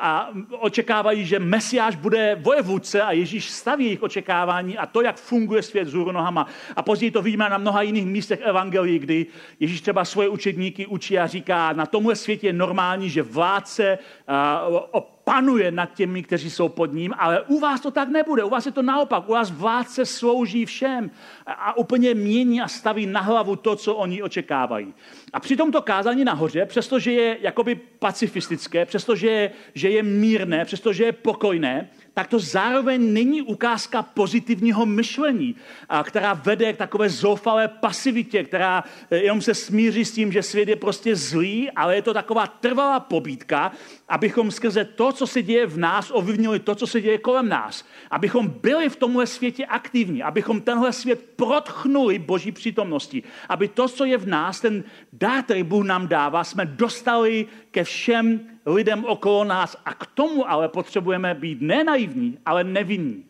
a 0.00 0.30
očekávají, 0.58 1.26
že 1.26 1.38
Mesiáš 1.38 1.96
bude 1.96 2.38
vojevůdce 2.40 3.02
a 3.02 3.12
Ježíš 3.12 3.50
staví 3.50 3.84
jejich 3.84 4.02
očekávání 4.02 4.78
a 4.78 4.86
to, 4.86 5.02
jak 5.02 5.16
funguje 5.16 5.62
svět 5.62 5.88
z 5.88 5.94
nohama. 5.94 6.46
A 6.76 6.82
později 6.82 7.10
to 7.10 7.22
vidíme 7.22 7.50
na 7.50 7.58
mnoha 7.58 7.82
jiných 7.82 8.06
místech 8.06 8.40
evangelií, 8.40 8.98
kdy 8.98 9.26
Ježíš 9.60 9.80
třeba 9.80 10.04
svoje 10.04 10.28
učedníky 10.28 10.86
učí 10.86 11.18
a 11.18 11.26
říká, 11.26 11.72
na 11.72 11.86
tomhle 11.86 12.16
světě 12.16 12.46
je 12.46 12.52
normální, 12.52 13.10
že 13.10 13.22
vládce 13.22 13.98
eh, 14.28 15.00
panuje 15.30 15.70
nad 15.70 15.94
těmi, 15.94 16.22
kteří 16.22 16.50
jsou 16.50 16.68
pod 16.68 16.92
ním, 16.92 17.14
ale 17.18 17.42
u 17.42 17.60
vás 17.60 17.80
to 17.80 17.90
tak 17.90 18.08
nebude. 18.08 18.44
U 18.44 18.48
vás 18.48 18.66
je 18.66 18.72
to 18.72 18.82
naopak. 18.82 19.28
U 19.28 19.32
vás 19.32 19.50
vládce 19.50 20.06
slouží 20.06 20.66
všem 20.66 21.10
a 21.46 21.76
úplně 21.76 22.14
mění 22.14 22.60
a 22.60 22.68
staví 22.68 23.06
na 23.06 23.20
hlavu 23.20 23.56
to, 23.56 23.76
co 23.76 23.94
oni 23.94 24.22
očekávají. 24.22 24.94
A 25.32 25.40
při 25.40 25.56
tomto 25.56 25.82
kázání 25.82 26.24
nahoře, 26.24 26.66
přestože 26.66 27.12
je 27.12 27.38
jakoby 27.40 27.74
pacifistické, 27.74 28.86
přestože 28.86 29.26
je, 29.30 29.50
že 29.74 29.90
je 29.90 30.02
mírné, 30.02 30.64
přestože 30.64 31.04
je 31.04 31.12
pokojné, 31.12 31.88
tak 32.14 32.26
to 32.26 32.38
zároveň 32.38 33.12
není 33.12 33.42
ukázka 33.42 34.02
pozitivního 34.02 34.86
myšlení, 34.86 35.56
která 36.02 36.34
vede 36.34 36.72
k 36.72 36.76
takové 36.76 37.08
zoufalé 37.08 37.68
pasivitě, 37.68 38.44
která 38.44 38.84
eh, 39.10 39.16
jenom 39.16 39.40
se 39.40 39.54
smíří 39.54 40.04
s 40.04 40.12
tím, 40.12 40.32
že 40.32 40.42
svět 40.42 40.68
je 40.68 40.76
prostě 40.76 41.16
zlý, 41.16 41.70
ale 41.70 41.94
je 41.94 42.02
to 42.02 42.14
taková 42.14 42.46
trvalá 42.46 43.00
pobídka, 43.00 43.72
abychom 44.08 44.50
skrze 44.50 44.84
to, 44.84 45.12
co 45.12 45.26
se 45.26 45.42
děje 45.42 45.66
v 45.66 45.78
nás, 45.78 46.10
ovlivnili 46.14 46.58
to, 46.58 46.74
co 46.74 46.86
se 46.86 47.00
děje 47.00 47.18
kolem 47.18 47.48
nás. 47.48 47.84
Abychom 48.10 48.48
byli 48.48 48.88
v 48.88 48.96
tomhle 48.96 49.26
světě 49.26 49.66
aktivní, 49.66 50.22
abychom 50.22 50.60
tenhle 50.60 50.92
svět 50.92 51.20
protchnuli 51.36 52.18
boží 52.18 52.52
přítomnosti. 52.52 53.22
Aby 53.48 53.68
to, 53.68 53.88
co 53.88 54.04
je 54.04 54.18
v 54.18 54.26
nás, 54.26 54.60
ten 54.60 54.84
dár, 55.12 55.44
který 55.44 55.62
Bůh 55.62 55.86
nám 55.86 56.08
dává, 56.08 56.44
jsme 56.44 56.66
dostali 56.66 57.46
ke 57.70 57.84
všem 57.84 58.40
lidem 58.74 59.04
okolo 59.04 59.44
nás. 59.44 59.76
A 59.84 59.94
k 59.94 60.06
tomu 60.06 60.50
ale 60.50 60.68
potřebujeme 60.68 61.34
být 61.34 61.60
ne 61.60 61.84
naivní, 61.84 62.38
ale 62.46 62.64
nevinní. 62.64 63.24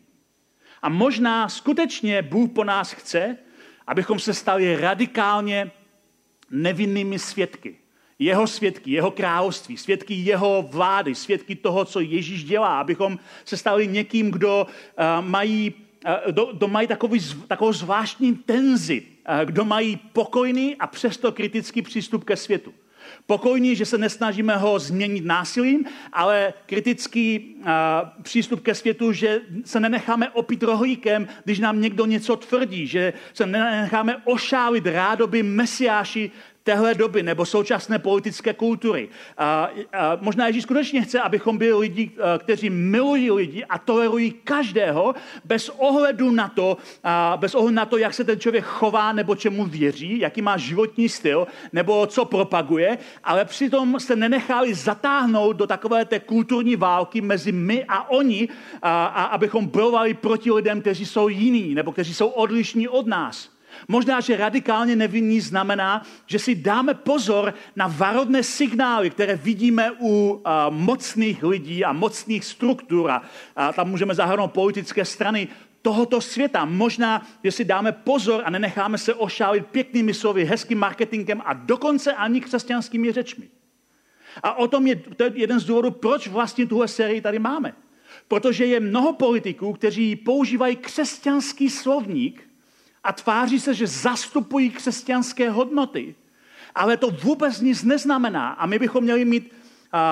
A 0.81 0.89
možná 0.89 1.49
skutečně 1.49 2.21
Bůh 2.21 2.51
po 2.51 2.63
nás 2.63 2.91
chce, 2.91 3.37
abychom 3.87 4.19
se 4.19 4.33
stali 4.33 4.75
radikálně 4.75 5.71
nevinnými 6.51 7.19
svědky. 7.19 7.75
Jeho 8.19 8.47
svědky, 8.47 8.91
jeho 8.91 9.11
království, 9.11 9.77
svědky 9.77 10.13
jeho 10.13 10.67
vlády, 10.71 11.15
svědky 11.15 11.55
toho, 11.55 11.85
co 11.85 11.99
Ježíš 11.99 12.43
dělá, 12.43 12.79
abychom 12.79 13.19
se 13.45 13.57
stali 13.57 13.87
někým, 13.87 14.31
kdo 14.31 14.67
uh, 14.67 15.25
mají, 15.25 15.73
kdo, 16.25 16.45
kdo 16.45 16.67
mají 16.67 16.87
takový, 16.87 17.19
takovou 17.47 17.73
zvláštní 17.73 18.35
tenzi, 18.35 19.03
uh, 19.29 19.45
kdo 19.45 19.65
mají 19.65 19.95
pokojný 20.13 20.75
a 20.75 20.87
přesto 20.87 21.31
kritický 21.31 21.81
přístup 21.81 22.23
ke 22.23 22.35
světu. 22.35 22.73
Pokojní, 23.25 23.75
že 23.75 23.85
se 23.85 23.97
nesnažíme 23.97 24.57
ho 24.57 24.79
změnit 24.79 25.25
násilím, 25.25 25.85
ale 26.13 26.53
kritický 26.65 27.55
uh, 27.59 27.65
přístup 28.21 28.61
ke 28.61 28.75
světu, 28.75 29.11
že 29.11 29.41
se 29.65 29.79
nenecháme 29.79 30.29
opít 30.29 30.63
rohlíkem, 30.63 31.27
když 31.43 31.59
nám 31.59 31.81
někdo 31.81 32.05
něco 32.05 32.35
tvrdí, 32.35 32.87
že 32.87 33.13
se 33.33 33.45
nenecháme 33.45 34.21
ošálit 34.25 34.85
rádoby 34.85 35.43
mesiáši 35.43 36.31
téhle 36.63 36.95
doby 36.95 37.23
nebo 37.23 37.45
současné 37.45 37.99
politické 37.99 38.53
kultury. 38.53 39.09
A, 39.37 39.69
a 39.93 40.17
možná 40.21 40.47
Ježíš 40.47 40.63
skutečně 40.63 41.01
chce, 41.01 41.19
abychom 41.19 41.57
byli 41.57 41.79
lidi, 41.79 42.11
kteří 42.37 42.69
milují 42.69 43.31
lidi 43.31 43.65
a 43.65 43.77
tolerují 43.77 44.31
každého 44.31 45.15
bez 45.45 45.69
ohledu 45.69 46.31
na 46.31 46.47
to, 46.49 46.77
a 47.03 47.37
bez 47.37 47.55
ohledu 47.55 47.75
na 47.75 47.85
to, 47.85 47.97
jak 47.97 48.13
se 48.13 48.23
ten 48.23 48.39
člověk 48.39 48.63
chová 48.65 49.13
nebo 49.13 49.35
čemu 49.35 49.65
věří, 49.65 50.19
jaký 50.19 50.41
má 50.41 50.57
životní 50.57 51.09
styl 51.09 51.47
nebo 51.73 52.07
co 52.07 52.25
propaguje, 52.25 52.97
ale 53.23 53.45
přitom 53.45 53.99
se 53.99 54.15
nenechali 54.15 54.73
zatáhnout 54.73 55.57
do 55.57 55.67
takové 55.67 56.05
té 56.05 56.19
kulturní 56.19 56.75
války 56.75 57.21
mezi 57.21 57.51
my 57.51 57.85
a 57.87 58.09
oni, 58.09 58.49
a, 58.81 59.05
a 59.05 59.23
abychom 59.23 59.67
bojovali 59.67 60.13
proti 60.13 60.51
lidem, 60.51 60.81
kteří 60.81 61.05
jsou 61.05 61.27
jiní 61.27 61.75
nebo 61.75 61.91
kteří 61.91 62.13
jsou 62.13 62.27
odlišní 62.27 62.87
od 62.87 63.07
nás. 63.07 63.50
Možná, 63.87 64.19
že 64.19 64.37
radikálně 64.37 64.95
nevinný 64.95 65.41
znamená, 65.41 66.05
že 66.25 66.39
si 66.39 66.55
dáme 66.55 66.93
pozor 66.93 67.53
na 67.75 67.87
varovné 67.87 68.43
signály, 68.43 69.09
které 69.09 69.35
vidíme 69.35 69.91
u 69.99 70.31
uh, 70.33 70.41
mocných 70.69 71.43
lidí 71.43 71.85
a 71.85 71.93
mocných 71.93 72.45
struktur. 72.45 73.11
A, 73.11 73.21
a 73.55 73.73
tam 73.73 73.89
můžeme 73.89 74.15
zahrnout 74.15 74.51
politické 74.51 75.05
strany 75.05 75.47
tohoto 75.81 76.21
světa. 76.21 76.65
Možná, 76.65 77.27
že 77.43 77.51
si 77.51 77.65
dáme 77.65 77.91
pozor 77.91 78.41
a 78.45 78.49
nenecháme 78.49 78.97
se 78.97 79.13
ošálit 79.13 79.65
pěknými 79.67 80.13
slovy, 80.13 80.45
hezkým 80.45 80.77
marketingem 80.77 81.41
a 81.45 81.53
dokonce 81.53 82.13
ani 82.13 82.41
křesťanskými 82.41 83.11
řečmi. 83.11 83.49
A 84.43 84.53
o 84.57 84.67
tom 84.67 84.87
je, 84.87 84.95
to 84.95 85.23
je 85.23 85.31
jeden 85.35 85.59
z 85.59 85.65
důvodů, 85.65 85.91
proč 85.91 86.27
vlastně 86.27 86.67
tuhle 86.67 86.87
sérii 86.87 87.21
tady 87.21 87.39
máme. 87.39 87.73
Protože 88.27 88.65
je 88.65 88.79
mnoho 88.79 89.13
politiků, 89.13 89.73
kteří 89.73 90.15
používají 90.15 90.75
křesťanský 90.75 91.69
slovník, 91.69 92.47
a 93.03 93.13
tváří 93.13 93.59
se, 93.59 93.73
že 93.73 93.87
zastupují 93.87 94.69
křesťanské 94.69 95.49
hodnoty. 95.49 96.15
Ale 96.75 96.97
to 96.97 97.09
vůbec 97.09 97.61
nic 97.61 97.83
neznamená. 97.83 98.49
A 98.49 98.65
my 98.65 98.79
bychom 98.79 99.03
měli 99.03 99.25
mít 99.25 99.53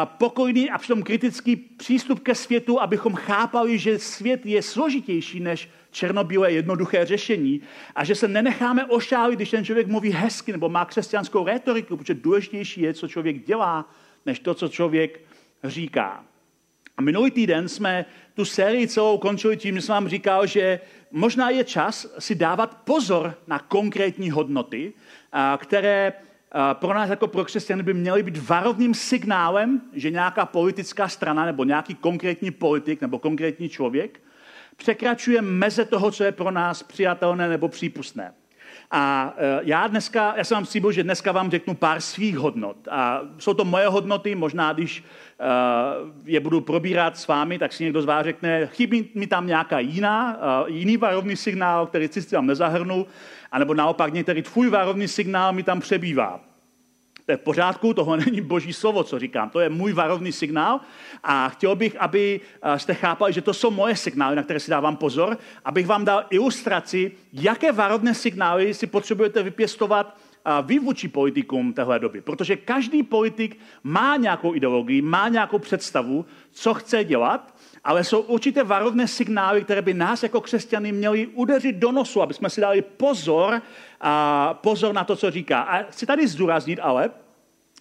pokojný 0.04 0.70
a 0.70 0.78
přitom 0.78 1.04
kritický 1.04 1.56
přístup 1.56 2.20
ke 2.20 2.36
světu, 2.36 2.82
abychom 2.82 3.16
chápali, 3.16 3.80
že 3.80 4.00
svět 4.00 4.46
je 4.46 4.62
složitější 4.62 5.40
než 5.40 5.70
černobílé 5.92 6.52
jednoduché 6.52 7.06
řešení 7.06 7.62
a 7.96 8.04
že 8.04 8.16
se 8.16 8.28
nenecháme 8.28 8.86
ošálit, 8.86 9.36
když 9.36 9.50
ten 9.50 9.66
člověk 9.66 9.88
mluví 9.88 10.12
hezky 10.12 10.52
nebo 10.52 10.70
má 10.70 10.86
křesťanskou 10.86 11.46
retoriku, 11.46 11.98
protože 11.98 12.14
důležitější 12.14 12.82
je, 12.82 12.94
co 12.94 13.08
člověk 13.08 13.46
dělá, 13.46 13.92
než 14.26 14.40
to, 14.40 14.54
co 14.54 14.68
člověk 14.68 15.22
říká. 15.64 16.24
A 16.98 17.02
minulý 17.02 17.32
týden 17.32 17.70
jsme 17.70 18.06
tu 18.34 18.46
sérii 18.46 18.88
celou 18.88 19.18
končili 19.18 19.58
tím, 19.58 19.76
že 19.76 19.82
jsem 19.82 19.94
vám 19.94 20.08
říkal, 20.08 20.48
že 20.48 20.80
možná 21.12 21.50
je 21.50 21.64
čas 21.64 22.08
si 22.20 22.36
dávat 22.36 22.78
pozor 22.84 23.38
na 23.48 23.60
konkrétní 23.60 24.32
hodnoty, 24.32 24.94
které 25.58 26.14
pro 26.74 26.94
nás 26.94 27.10
jako 27.10 27.28
pro 27.28 27.46
křesťany 27.46 27.84
by 27.84 27.94
měly 27.94 28.24
být 28.24 28.38
varovným 28.38 28.94
signálem, 28.94 29.82
že 29.94 30.12
nějaká 30.12 30.46
politická 30.46 31.08
strana 31.08 31.46
nebo 31.46 31.64
nějaký 31.64 31.96
konkrétní 31.96 32.52
politik 32.52 33.02
nebo 33.02 33.20
konkrétní 33.20 33.70
člověk 33.70 34.22
překračuje 34.78 35.42
meze 35.42 35.86
toho, 35.86 36.12
co 36.12 36.24
je 36.24 36.32
pro 36.32 36.52
nás 36.52 36.84
přijatelné 36.84 37.50
nebo 37.50 37.68
přípustné. 37.68 38.34
A 38.92 39.34
e, 39.38 39.60
já 39.64 39.88
dneska, 39.88 40.34
já 40.38 40.44
jsem 40.44 40.56
vám 40.56 40.66
slíbil, 40.66 40.92
že 40.92 41.04
dneska 41.04 41.32
vám 41.32 41.52
řeknu 41.52 41.76
pár 41.76 42.02
svých 42.02 42.38
hodnot. 42.38 42.88
A 42.92 43.22
jsou 43.38 43.54
to 43.54 43.66
moje 43.66 43.88
hodnoty, 43.88 44.36
možná 44.36 44.74
když 44.74 45.04
uh, 45.04 46.10
je 46.26 46.40
budu 46.40 46.62
probírat 46.62 47.18
s 47.18 47.28
vámi, 47.28 47.60
tak 47.60 47.74
si 47.74 47.84
někdo 47.84 48.02
z 48.02 48.06
vás 48.06 48.24
řekne, 48.24 48.68
chybí 48.68 49.10
mi 49.16 49.28
tam 49.28 49.48
nějaká 49.48 49.80
jiná, 49.80 50.38
uh, 50.38 50.70
jiný 50.70 50.98
varovný 50.98 51.36
signál, 51.36 51.86
který 51.88 52.08
si 52.08 52.36
vám 52.36 52.46
nezahrnu, 52.46 53.08
anebo 53.52 53.74
naopak 53.74 54.14
některý 54.14 54.42
tvůj 54.42 54.70
varovný 54.70 55.08
signál 55.08 55.54
mi 55.54 55.64
tam 55.64 55.80
přebývá. 55.80 56.49
To 57.30 57.34
je 57.34 57.38
v 57.38 57.42
pořádku, 57.42 57.94
tohle 57.94 58.18
není 58.18 58.42
boží 58.42 58.74
slovo, 58.74 59.04
co 59.04 59.20
říkám. 59.20 59.50
To 59.50 59.60
je 59.60 59.70
můj 59.70 59.94
varovný 59.94 60.32
signál 60.32 60.80
a 61.24 61.50
chtěl 61.50 61.76
bych, 61.76 61.96
aby 62.00 62.42
eh, 62.62 62.80
jste 62.80 62.94
chápali, 62.94 63.34
že 63.34 63.42
to 63.42 63.54
jsou 63.54 63.72
moje 63.72 63.96
signály, 63.96 64.36
na 64.36 64.44
které 64.44 64.60
si 64.60 64.72
dávám 64.72 64.98
pozor, 64.98 65.38
abych 65.66 65.88
vám 65.88 66.06
dal 66.06 66.26
ilustraci, 66.30 67.12
jaké 67.34 67.72
varovné 67.72 68.14
signály 68.14 68.74
si 68.74 68.88
potřebujete 68.88 69.44
vypěstovat 69.44 70.18
vy 70.62 70.80
vůči 70.80 71.08
politikům 71.08 71.74
téhle 71.74 72.00
doby, 72.00 72.22
protože 72.22 72.56
každý 72.56 73.04
politik 73.04 73.60
má 73.84 74.16
nějakou 74.16 74.56
ideologii, 74.56 75.02
má 75.02 75.30
nějakou 75.30 75.60
představu, 75.60 76.26
co 76.52 76.74
chce 76.74 77.04
dělat, 77.04 77.56
ale 77.84 78.04
jsou 78.04 78.22
určité 78.22 78.64
varovné 78.64 79.08
signály, 79.08 79.64
které 79.64 79.82
by 79.82 79.94
nás 79.94 80.24
jako 80.24 80.42
křesťany 80.42 80.92
měly 80.92 81.28
udeřit 81.28 81.76
do 81.76 81.92
nosu, 81.92 82.22
aby 82.22 82.34
jsme 82.34 82.50
si 82.50 82.62
dali 82.62 82.82
pozor, 82.82 83.62
a 84.02 84.54
pozor 84.54 84.94
na 84.94 85.04
to, 85.04 85.16
co 85.16 85.32
říká. 85.32 85.62
A 85.62 85.84
chci 85.84 86.06
tady 86.06 86.28
zdůraznit 86.28 86.80
ale, 86.82 87.10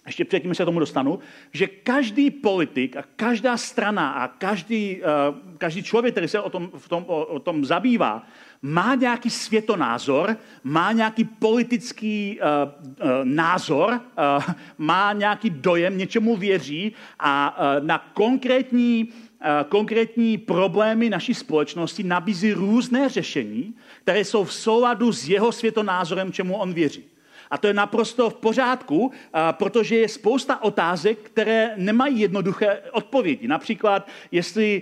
ještě 0.05 0.25
předtím 0.25 0.55
se 0.55 0.65
tomu 0.65 0.79
dostanu, 0.79 1.19
že 1.51 1.67
každý 1.67 2.31
politik 2.31 2.97
a 2.97 3.03
každá 3.15 3.57
strana 3.57 4.11
a 4.11 4.27
každý, 4.27 5.01
uh, 5.01 5.57
každý 5.57 5.83
člověk, 5.83 6.13
který 6.13 6.27
se 6.27 6.41
o 6.41 6.49
tom, 6.49 6.71
v 6.77 6.89
tom, 6.89 7.05
o, 7.07 7.25
o 7.25 7.39
tom 7.39 7.65
zabývá, 7.65 8.23
má 8.61 8.95
nějaký 8.95 9.29
světonázor, 9.29 10.37
má 10.63 10.91
nějaký 10.91 11.23
politický 11.23 12.39
uh, 12.39 12.47
uh, 12.87 13.09
názor, 13.23 13.93
uh, 13.93 14.43
má 14.77 15.13
nějaký 15.13 15.49
dojem, 15.49 15.97
něčemu 15.97 16.35
věří 16.35 16.93
a 17.19 17.57
uh, 17.57 17.85
na 17.85 17.97
konkrétní, 18.13 19.07
uh, 19.07 19.69
konkrétní 19.69 20.37
problémy 20.37 21.09
naší 21.09 21.33
společnosti 21.33 22.03
nabízí 22.03 22.53
různé 22.53 23.09
řešení, 23.09 23.73
které 24.01 24.25
jsou 24.25 24.43
v 24.43 24.53
souladu 24.53 25.11
s 25.11 25.29
jeho 25.29 25.51
světonázorem, 25.51 26.31
čemu 26.31 26.57
on 26.57 26.73
věří. 26.73 27.03
A 27.51 27.57
to 27.57 27.67
je 27.67 27.73
naprosto 27.73 28.29
v 28.29 28.33
pořádku, 28.35 29.11
protože 29.51 29.95
je 29.95 30.09
spousta 30.09 30.63
otázek, 30.63 31.19
které 31.19 31.73
nemají 31.75 32.19
jednoduché 32.19 32.81
odpovědi. 32.91 33.47
Například, 33.47 34.07
jestli 34.31 34.81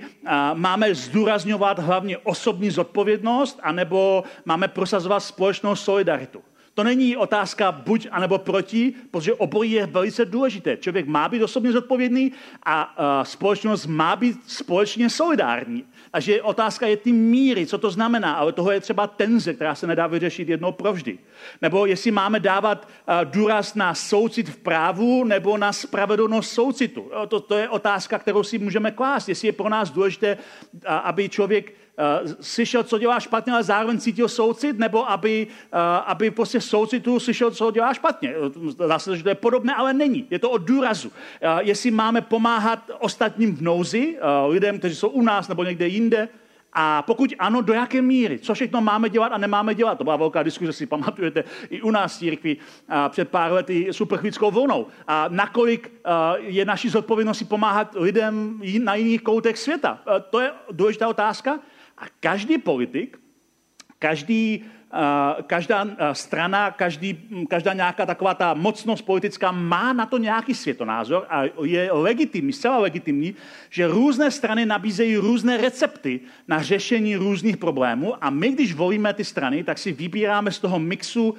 máme 0.54 0.96
zdůrazňovat 0.96 1.80
hlavně 1.80 2.18
osobní 2.18 2.70
zodpovědnost, 2.70 3.60
anebo 3.64 4.24
máme 4.46 4.68
prosazovat 4.68 5.20
společnou 5.20 5.76
solidaritu. 5.76 6.44
To 6.78 6.84
není 6.84 7.18
otázka 7.18 7.72
buď 7.72 8.08
anebo 8.12 8.38
proti, 8.38 8.94
protože 9.12 9.34
obojí 9.34 9.72
je 9.72 9.86
velice 9.86 10.26
důležité. 10.26 10.78
Člověk 10.78 11.08
má 11.08 11.30
být 11.30 11.44
osobně 11.44 11.72
zodpovědný 11.72 12.32
a 12.66 12.96
společnost 13.24 13.86
má 13.86 14.16
být 14.16 14.38
společně 14.48 15.10
solidární. 15.10 15.84
Takže 16.12 16.42
otázka 16.42 16.88
je 16.88 16.98
ty 16.98 17.12
míry, 17.12 17.66
co 17.66 17.78
to 17.78 17.92
znamená, 17.92 18.34
ale 18.34 18.52
toho 18.52 18.72
je 18.72 18.80
třeba 18.80 19.08
tenze, 19.08 19.54
která 19.54 19.76
se 19.76 19.88
nedá 19.88 20.08
vyřešit 20.08 20.50
jednou 20.50 20.72
provždy. 20.72 21.18
Nebo 21.62 21.86
jestli 21.86 22.12
máme 22.12 22.40
dávat 22.40 22.90
důraz 23.24 23.76
na 23.76 23.94
soucit 23.94 24.50
v 24.50 24.58
právu 24.58 25.24
nebo 25.24 25.58
na 25.58 25.74
spravedlnost 25.74 26.52
soucitu. 26.52 27.12
To, 27.28 27.40
to 27.40 27.56
je 27.56 27.70
otázka, 27.70 28.20
kterou 28.20 28.44
si 28.44 28.60
můžeme 28.60 28.92
klást. 28.92 29.30
Jestli 29.30 29.48
je 29.48 29.52
pro 29.52 29.70
nás 29.70 29.92
důležité, 29.92 30.38
aby 30.86 31.30
člověk 31.30 31.74
slyšel, 32.42 32.84
co 32.84 32.98
dělá 32.98 33.20
špatně, 33.20 33.54
ale 33.54 33.64
zároveň 33.64 34.00
cítil 34.00 34.28
soucit, 34.28 34.80
nebo 34.80 35.12
aby, 35.12 35.48
uh, 35.74 35.80
aby 36.06 36.32
prostě 36.32 36.62
soucitu 36.62 37.20
slyšel, 37.20 37.52
co 37.52 37.72
dělá 37.72 37.94
špatně. 37.94 38.34
Zase, 38.88 39.18
že 39.18 39.24
to 39.24 39.30
je 39.30 39.36
podobné, 39.36 39.76
ale 39.76 39.94
není. 39.94 40.28
Je 40.30 40.40
to 40.40 40.50
o 40.50 40.58
důrazu. 40.58 41.12
Jestli 41.60 41.92
máme 41.92 42.22
pomáhat 42.22 42.92
ostatním 43.00 43.56
v 43.56 43.62
nouzi, 43.62 44.18
lidem, 44.48 44.80
kteří 44.80 44.96
jsou 44.96 45.10
u 45.10 45.22
nás 45.22 45.48
nebo 45.48 45.64
někde 45.64 45.88
jinde, 45.88 46.30
a 46.74 47.02
pokud 47.02 47.34
ano, 47.40 47.62
do 47.62 47.74
jaké 47.74 48.02
míry? 48.02 48.40
Co 48.40 48.54
všechno 48.54 48.82
máme 48.82 49.10
dělat 49.10 49.28
a 49.28 49.38
nemáme 49.38 49.76
dělat? 49.76 49.98
To 49.98 50.04
byla 50.04 50.16
velká 50.16 50.44
diskuze, 50.44 50.74
si 50.74 50.86
pamatujete, 50.86 51.44
i 51.70 51.82
u 51.82 51.92
nás 51.92 52.16
v 52.16 52.20
církvi 52.20 52.58
před 53.10 53.30
pár 53.30 53.52
lety 53.52 53.88
s 53.90 54.02
uprchlickou 54.02 54.52
vlnou. 54.52 54.88
A 55.08 55.26
nakolik 55.30 55.92
je 56.38 56.66
naší 56.66 56.90
zodpovědností 56.90 57.46
pomáhat 57.46 57.96
lidem 57.96 58.62
na 58.84 58.96
jiných 58.96 59.22
koutech 59.22 59.58
světa? 59.58 60.00
To 60.30 60.40
je 60.40 60.52
důležitá 60.72 61.08
otázka. 61.08 61.60
A 61.98 62.06
každý 62.20 62.58
politik, 62.58 63.20
každý, 64.00 64.66
uh, 64.94 65.44
každá 65.44 65.84
uh, 65.84 65.92
strana, 66.14 66.72
každý, 66.72 67.20
každá 67.50 67.74
nějaká 67.74 68.06
taková 68.06 68.34
ta 68.34 68.54
mocnost 68.54 69.06
politická 69.06 69.52
má 69.52 69.94
na 69.94 70.06
to 70.06 70.18
nějaký 70.18 70.54
světonázor 70.54 71.26
a 71.30 71.44
je 71.64 71.90
legitimní, 71.92 72.54
zcela 72.54 72.78
legitimní, 72.78 73.36
že 73.70 73.88
různé 73.88 74.32
strany 74.32 74.66
nabízejí 74.66 75.18
různé 75.18 75.58
recepty 75.58 76.20
na 76.48 76.62
řešení 76.62 77.16
různých 77.16 77.58
problémů 77.58 78.24
a 78.24 78.30
my, 78.30 78.50
když 78.50 78.74
volíme 78.74 79.14
ty 79.14 79.24
strany, 79.24 79.64
tak 79.64 79.78
si 79.78 79.92
vybíráme 79.92 80.52
z 80.52 80.60
toho 80.60 80.80
mixu 80.80 81.30
uh, 81.30 81.38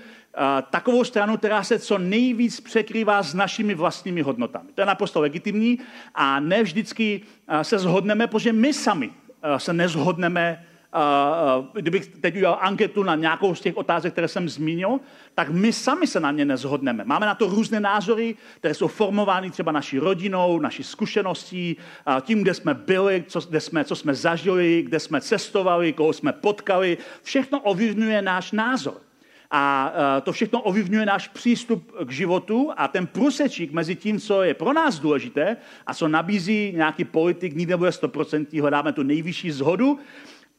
takovou 0.71 1.05
stranu, 1.05 1.37
která 1.37 1.63
se 1.63 1.79
co 1.79 1.99
nejvíc 1.99 2.61
překrývá 2.61 3.23
s 3.23 3.35
našimi 3.35 3.75
vlastními 3.75 4.23
hodnotami. 4.23 4.69
To 4.75 4.81
je 4.81 4.87
naprosto 4.87 5.21
legitimní 5.21 5.79
a 6.15 6.41
ne 6.41 6.63
vždycky 6.63 7.21
se 7.63 7.79
zhodneme, 7.79 8.27
protože 8.27 8.53
my 8.53 8.73
sami 8.73 9.11
Eh, 9.11 9.28
se 9.57 9.73
nezhodneme, 9.73 10.65
eh, 10.95 10.99
eh, 10.99 11.83
kdybych 11.83 12.07
teď 12.07 12.37
udělal 12.37 12.59
anketu 12.61 13.03
na 13.03 13.15
nějakou 13.15 13.55
z 13.55 13.61
těch 13.61 13.77
otázek, 13.77 14.13
které 14.13 14.29
jsem 14.29 14.49
zmínil, 14.49 15.01
tak 15.35 15.51
my 15.51 15.73
sami 15.73 16.07
se 16.07 16.21
na 16.21 16.31
ně 16.31 16.45
nezhodneme. 16.45 17.05
Máme 17.05 17.27
na 17.27 17.35
to 17.35 17.47
různé 17.47 17.81
názory, 17.81 18.37
které 18.59 18.75
jsou 18.75 18.89
formovány 18.89 19.51
třeba 19.51 19.73
naší 19.73 19.99
rodinou, 19.99 20.61
naší 20.61 20.83
zkušeností, 20.83 21.77
tím, 22.21 22.43
kde 22.43 22.55
jsme 22.55 22.75
byli, 22.75 23.25
co, 23.29 23.41
kde 23.41 23.61
jsme, 23.61 23.85
co 23.85 23.97
jsme 23.97 24.15
zažili, 24.15 24.83
kde 24.83 25.01
jsme 25.01 25.21
cestovali, 25.21 25.93
koho 25.93 26.13
jsme 26.13 26.33
potkali. 26.33 26.99
Všechno 27.23 27.61
ovlivňuje 27.61 28.23
náš 28.23 28.53
názor. 28.53 29.08
A 29.51 29.93
to 30.23 30.33
všechno 30.33 30.61
ovlivňuje 30.61 31.07
náš 31.07 31.29
přístup 31.29 31.93
k 32.05 32.11
životu 32.11 32.71
a 32.77 32.89
ten 32.89 33.07
průsečík 33.07 33.73
mezi 33.73 33.95
tím, 33.95 34.21
co 34.21 34.43
je 34.43 34.55
pro 34.55 34.73
nás 34.73 34.99
důležité 34.99 35.57
a 35.87 35.95
co 35.95 36.09
nabízí 36.09 36.73
nějaký 36.77 37.05
politik, 37.05 37.55
nikdy 37.55 37.71
nebude 37.71 37.91
100%, 37.91 38.61
hledáme 38.61 38.93
tu 38.93 39.03
nejvyšší 39.03 39.51
zhodu, 39.51 39.99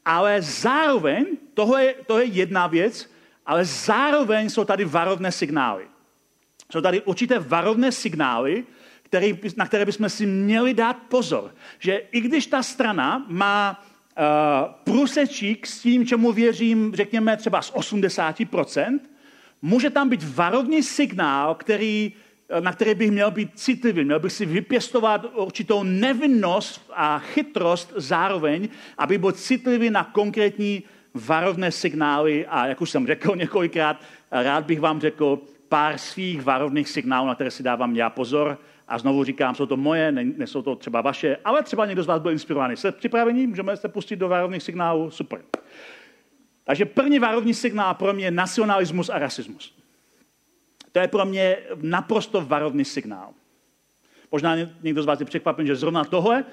ale 0.05 0.41
zároveň, 0.41 1.25
tohle 1.53 1.83
je, 1.83 1.95
to 2.07 2.19
je 2.19 2.25
jedna 2.25 2.67
věc, 2.67 3.11
ale 3.45 3.65
zároveň 3.65 4.49
jsou 4.49 4.65
tady 4.65 4.85
varovné 4.85 5.31
signály. 5.31 5.87
Jsou 6.71 6.81
tady 6.81 7.01
určité 7.01 7.39
varovné 7.39 7.91
signály, 7.91 8.65
který, 9.03 9.39
na 9.57 9.65
které 9.65 9.85
bychom 9.85 10.09
si 10.09 10.25
měli 10.25 10.73
dát 10.73 10.97
pozor. 11.09 11.55
Že 11.79 12.01
i 12.11 12.21
když 12.21 12.47
ta 12.47 12.63
strana 12.63 13.25
má 13.27 13.85
průsečík 14.83 15.67
s 15.67 15.79
tím, 15.81 16.05
čemu 16.05 16.31
věřím, 16.31 16.95
řekněme 16.95 17.37
třeba 17.37 17.61
z 17.61 17.73
80%, 17.73 18.99
může 19.61 19.89
tam 19.89 20.09
být 20.09 20.35
varovný 20.35 20.83
signál, 20.83 21.55
který, 21.55 22.13
eh, 22.49 22.61
na 22.61 22.73
který 22.73 22.95
bych 22.95 23.11
měl 23.11 23.31
být 23.31 23.51
citlivý. 23.55 24.05
Měl 24.05 24.19
bych 24.19 24.31
si 24.31 24.45
vypěstovat 24.45 25.25
určitou 25.35 25.83
nevinnost 25.83 26.91
a 26.95 27.19
chytrost 27.19 27.93
zároveň, 27.95 28.69
aby 28.97 29.17
byl 29.17 29.31
citlivý 29.31 29.89
na 29.89 30.03
konkrétní 30.03 30.83
varovné 31.13 31.71
signály 31.71 32.45
a 32.45 32.67
jak 32.67 32.81
už 32.81 32.89
jsem 32.89 33.07
řekl 33.07 33.35
několikrát, 33.35 34.01
rád 34.31 34.65
bych 34.65 34.79
vám 34.79 35.01
řekl 35.01 35.41
pár 35.69 35.97
svých 35.97 36.41
varovných 36.41 36.89
signálů, 36.89 37.27
na 37.27 37.35
které 37.35 37.51
si 37.51 37.63
dávám 37.63 37.95
já 37.95 38.09
pozor 38.09 38.57
a 38.89 38.97
znovu 38.97 39.23
říkám, 39.23 39.55
jsou 39.55 39.65
to 39.65 39.77
moje, 39.77 40.11
nejsou 40.11 40.61
to 40.61 40.75
třeba 40.75 41.01
vaše, 41.01 41.37
ale 41.45 41.63
třeba 41.63 41.85
někdo 41.85 42.03
z 42.03 42.07
vás 42.07 42.21
byl 42.21 42.31
inspirovaný. 42.31 42.77
Jste 42.77 42.91
připraveni? 42.91 43.47
Můžeme 43.47 43.77
se 43.77 43.87
pustit 43.89 44.15
do 44.15 44.27
varovných 44.27 44.63
signálů? 44.63 45.11
Super. 45.11 45.41
Takže 46.63 46.85
první 46.85 47.19
varovný 47.19 47.53
signál 47.53 47.93
pro 47.93 48.13
mě 48.13 48.25
je 48.25 48.31
nacionalismus 48.31 49.09
a 49.09 49.19
rasismus. 49.19 49.75
To 50.91 50.99
je 50.99 51.07
pro 51.07 51.25
mě 51.25 51.57
naprosto 51.81 52.41
varovný 52.41 52.85
signál. 52.85 53.33
Možná 54.31 54.55
někdo 54.81 55.03
z 55.03 55.05
vás 55.05 55.19
je 55.19 55.25
překvapen, 55.25 55.67
že 55.67 55.75
zrovna 55.75 56.03
tohle 56.03 56.45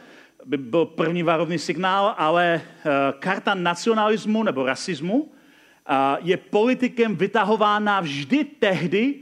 by 0.44 0.56
byl 0.56 0.84
první 0.84 1.22
varovný 1.22 1.58
signál, 1.58 2.14
ale 2.18 2.60
eh, 2.60 2.90
karta 3.18 3.54
nacionalismu 3.54 4.42
nebo 4.42 4.66
rasismu 4.66 5.32
eh, 5.88 5.94
je 6.20 6.36
politikem 6.36 7.16
vytahována 7.16 8.00
vždy 8.00 8.44
tehdy, 8.44 9.14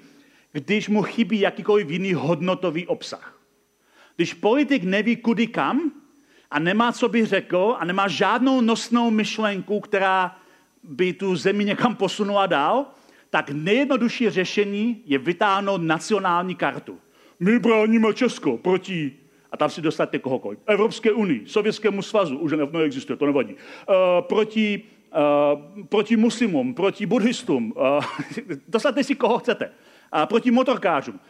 když 0.54 0.88
mu 0.88 1.02
chybí 1.02 1.40
jakýkoliv 1.40 1.90
jiný 1.90 2.14
hodnotový 2.14 2.86
obsah. 2.86 3.38
Když 4.16 4.34
politik 4.34 4.84
neví 4.84 5.16
kudy 5.16 5.46
kam 5.46 5.92
a 6.50 6.58
nemá, 6.58 6.92
co 6.92 7.08
by 7.08 7.26
řekl 7.26 7.76
a 7.78 7.84
nemá 7.84 8.08
žádnou 8.08 8.60
nosnou 8.60 9.10
myšlenku, 9.10 9.80
která 9.80 10.36
by 10.82 11.12
tu 11.12 11.36
zemi 11.36 11.64
někam 11.64 11.96
posunula 11.96 12.46
dál, 12.46 12.86
tak 13.30 13.50
nejjednodušší 13.50 14.30
řešení 14.30 15.02
je 15.06 15.18
vytáhnout 15.18 15.82
nacionální 15.82 16.54
kartu. 16.54 16.98
My 17.40 17.58
bráníme 17.58 18.14
Česko 18.14 18.56
proti, 18.58 19.12
a 19.52 19.56
tam 19.56 19.70
si 19.70 19.82
dostanete 19.82 20.18
kohokoliv, 20.18 20.58
Evropské 20.66 21.12
unii, 21.12 21.42
Sovětskému 21.46 22.02
svazu, 22.02 22.38
už 22.38 22.52
neexistuje, 22.72 23.16
to 23.16 23.26
nevadí, 23.26 23.54
uh, 23.54 23.94
proti, 24.20 24.82
uh, 25.14 25.86
proti 25.86 26.16
muslimům, 26.16 26.74
proti 26.74 27.06
buddhistům, 27.06 27.72
uh, 27.76 28.04
dostanete 28.68 29.04
si 29.04 29.14
koho 29.14 29.38
chcete 29.38 29.70
proti 30.24 30.50
motorkářům. 30.50 31.20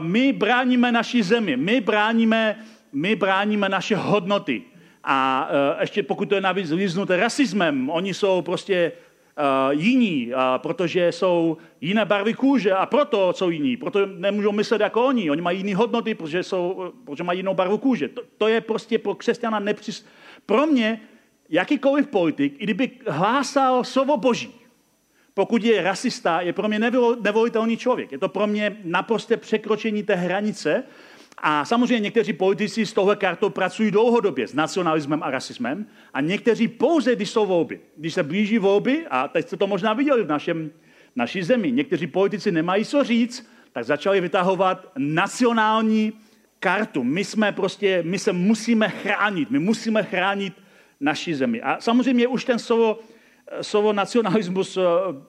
My 0.00 0.32
bráníme 0.32 0.92
naši 0.92 1.22
zemi, 1.22 1.56
my 1.56 1.80
bráníme, 1.80 2.58
my 2.92 3.16
bráníme 3.16 3.68
naše 3.68 3.96
hodnoty. 3.96 4.62
A 5.04 5.48
ještě 5.80 6.02
pokud 6.02 6.28
to 6.28 6.34
je 6.34 6.40
navíc 6.40 6.70
líznuté 6.70 7.16
rasismem, 7.16 7.90
oni 7.90 8.14
jsou 8.14 8.42
prostě 8.42 8.92
jiní, 9.70 10.32
protože 10.56 11.12
jsou 11.12 11.56
jiné 11.80 12.04
barvy 12.04 12.34
kůže 12.34 12.72
a 12.72 12.86
proto 12.86 13.32
jsou 13.32 13.50
jiní. 13.50 13.76
Proto 13.76 14.06
nemůžou 14.06 14.52
myslet 14.52 14.80
jako 14.80 15.04
oni. 15.04 15.30
Oni 15.30 15.42
mají 15.42 15.58
jiné 15.58 15.76
hodnoty, 15.76 16.14
protože, 16.14 16.42
jsou, 16.42 16.92
protože 17.04 17.24
mají 17.24 17.38
jinou 17.38 17.54
barvu 17.54 17.78
kůže. 17.78 18.08
To, 18.08 18.22
to 18.38 18.48
je 18.48 18.60
prostě 18.60 18.98
pro 18.98 19.14
křesťana 19.14 19.58
nepřis... 19.58 20.06
Pro 20.46 20.66
mě 20.66 21.00
jakýkoliv 21.48 22.06
politik, 22.06 22.54
i 22.58 22.64
kdyby 22.64 22.90
hlásal 23.08 23.84
slovo 23.84 24.16
Boží, 24.16 24.54
Pokud 25.34 25.64
je 25.64 25.82
rasista, 25.82 26.40
je 26.40 26.52
pro 26.52 26.68
mě 26.68 26.78
nevolitelný 27.20 27.76
člověk. 27.76 28.12
Je 28.12 28.18
to 28.18 28.28
pro 28.28 28.46
mě 28.46 28.76
naprosté 28.84 29.36
překročení 29.36 30.02
té 30.02 30.14
hranice. 30.14 30.84
A 31.38 31.64
samozřejmě 31.64 32.00
někteří 32.00 32.32
politici 32.32 32.86
s 32.86 32.92
touhle 32.92 33.16
kartou 33.16 33.50
pracují 33.50 33.90
dlouhodobě 33.90 34.48
s 34.48 34.54
nacionalismem 34.54 35.22
a 35.22 35.30
rasismem 35.30 35.86
a 36.14 36.20
někteří 36.20 36.68
pouze, 36.68 37.16
když 37.16 37.30
jsou 37.30 37.46
volby. 37.46 37.80
Když 37.96 38.14
se 38.14 38.22
blíží 38.22 38.58
volby, 38.58 39.06
a 39.10 39.28
teď 39.28 39.46
jste 39.46 39.56
to 39.56 39.66
možná 39.66 39.92
viděli 39.92 40.24
v 40.24 40.28
našem, 40.28 40.70
naší 41.16 41.42
zemi, 41.42 41.72
někteří 41.72 42.06
politici 42.06 42.52
nemají 42.52 42.84
co 42.84 43.04
říct, 43.04 43.50
tak 43.72 43.84
začali 43.84 44.20
vytahovat 44.20 44.92
nacionální 44.98 46.12
kartu. 46.60 47.04
My 47.04 47.24
jsme 47.24 47.52
prostě, 47.52 48.02
my 48.06 48.18
se 48.18 48.32
musíme 48.32 48.88
chránit, 48.88 49.50
my 49.50 49.58
musíme 49.58 50.02
chránit 50.02 50.52
naši 51.00 51.34
zemi. 51.34 51.62
A 51.62 51.80
samozřejmě 51.80 52.26
už 52.26 52.44
ten 52.44 52.58
slovo 52.58 52.98
slovo 53.60 53.92
nacionalismus, 53.92 54.76
eh, 54.76 54.82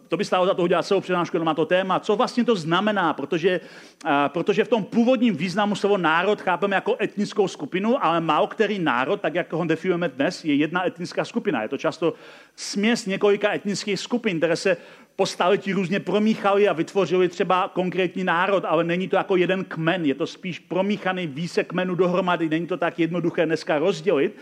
to 0.07 0.17
by 0.17 0.25
stálo 0.25 0.45
za 0.45 0.53
to 0.53 0.63
udělat 0.63 0.85
celou 0.85 1.01
přednášku 1.01 1.37
na 1.37 1.53
to 1.53 1.65
téma. 1.65 1.99
Co 1.99 2.15
vlastně 2.15 2.43
to 2.43 2.55
znamená? 2.55 3.13
Protože, 3.13 3.59
eh, 4.05 4.09
protože 4.27 4.63
v 4.63 4.67
tom 4.67 4.83
původním 4.83 5.35
významu 5.35 5.75
slovo 5.75 5.97
národ 5.97 6.41
chápeme 6.41 6.75
jako 6.75 6.97
etnickou 7.01 7.47
skupinu, 7.47 8.05
ale 8.05 8.21
málo 8.21 8.47
který 8.47 8.79
národ, 8.79 9.21
tak 9.21 9.35
jak 9.35 9.53
ho 9.53 9.65
definujeme 9.65 10.09
dnes, 10.09 10.45
je 10.45 10.55
jedna 10.55 10.87
etnická 10.87 11.25
skupina. 11.25 11.61
Je 11.61 11.69
to 11.69 11.77
často 11.77 12.13
směs 12.55 13.05
několika 13.05 13.53
etnických 13.53 13.99
skupin, 13.99 14.37
které 14.37 14.55
se 14.55 14.77
po 15.15 15.25
staletí 15.25 15.73
různě 15.73 15.99
promíchali 15.99 16.67
a 16.67 16.73
vytvořili 16.73 17.29
třeba 17.29 17.67
konkrétní 17.73 18.23
národ, 18.23 18.65
ale 18.65 18.83
není 18.83 19.07
to 19.07 19.15
jako 19.15 19.35
jeden 19.35 19.65
kmen, 19.65 20.05
je 20.05 20.15
to 20.15 20.27
spíš 20.27 20.59
promíchaný 20.59 21.27
více 21.27 21.63
kmenů 21.63 21.95
dohromady, 21.95 22.49
není 22.49 22.67
to 22.67 22.77
tak 22.77 22.99
jednoduché 22.99 23.45
dneska 23.45 23.79
rozdělit. 23.79 24.37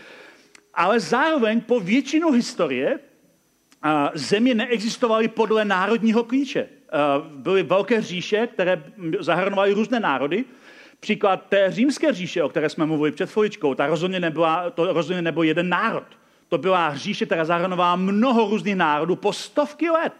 Ale 0.74 1.00
zároveň 1.00 1.60
po 1.60 1.80
většinu 1.80 2.30
historie 2.30 2.98
země 4.14 4.54
neexistovaly 4.54 5.28
podle 5.28 5.64
národního 5.64 6.24
klíče. 6.24 6.68
Byly 7.28 7.62
velké 7.62 8.02
říše, 8.02 8.46
které 8.46 8.84
zahrnovaly 9.20 9.72
různé 9.72 10.00
národy. 10.00 10.44
Příklad 11.00 11.46
té 11.48 11.66
římské 11.72 12.12
říše, 12.12 12.42
o 12.42 12.48
které 12.48 12.68
jsme 12.68 12.86
mluvili 12.86 13.12
před 13.12 13.30
chviličkou, 13.30 13.74
ta 13.74 13.86
rozhodně 13.86 14.20
nebyla, 14.20 14.70
to 14.70 14.92
rozhodně 14.92 15.22
nebyl 15.22 15.42
jeden 15.42 15.68
národ. 15.68 16.04
To 16.48 16.58
byla 16.58 16.94
říše, 16.96 17.26
která 17.26 17.44
zahrnovala 17.44 17.96
mnoho 17.96 18.50
různých 18.50 18.76
národů 18.76 19.16
po 19.16 19.32
stovky 19.32 19.90
let. 19.90 20.12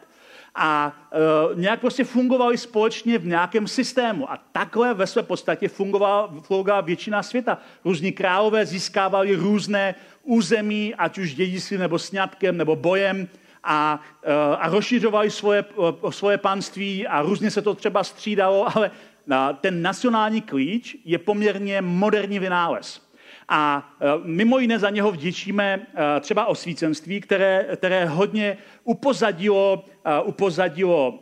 A 0.54 0.96
e, 1.12 1.60
nějak 1.60 1.80
prostě 1.80 2.04
fungovali 2.04 2.58
společně 2.58 3.18
v 3.18 3.26
nějakém 3.26 3.68
systému. 3.68 4.32
A 4.32 4.38
takhle 4.52 4.94
ve 4.94 5.06
své 5.06 5.22
podstatě 5.22 5.68
fungovala, 5.68 6.34
fungovala 6.42 6.80
většina 6.80 7.22
světa. 7.22 7.58
Různí 7.84 8.12
králové 8.12 8.66
získávali 8.66 9.34
různé 9.34 9.94
území, 10.22 10.94
ať 10.94 11.18
už 11.18 11.34
dědictvím 11.34 11.80
nebo 11.80 11.98
sňatkem 11.98 12.56
nebo 12.56 12.76
bojem 12.76 13.28
a, 13.64 14.00
eh, 14.22 14.56
a 14.56 14.68
rozšiřovali 14.68 15.30
svoje, 15.30 15.64
eh, 16.08 16.12
svoje 16.12 16.38
panství 16.38 17.06
a 17.06 17.22
různě 17.22 17.50
se 17.50 17.62
to 17.62 17.74
třeba 17.74 18.04
střídalo, 18.04 18.66
ale 18.76 18.90
eh, 19.30 19.36
ten 19.60 19.82
nacionální 19.82 20.40
klíč 20.40 20.96
je 21.04 21.18
poměrně 21.18 21.82
moderní 21.82 22.38
vynález. 22.38 23.12
A 23.48 23.92
mimo 24.24 24.58
jiné 24.58 24.78
za 24.78 24.90
něho 24.90 25.12
vděčíme 25.12 25.86
třeba 26.20 26.46
osvícenství, 26.46 27.20
které, 27.20 27.66
které 27.76 28.06
hodně 28.06 28.58
upozadilo, 28.84 29.84
upozadilo 30.24 31.18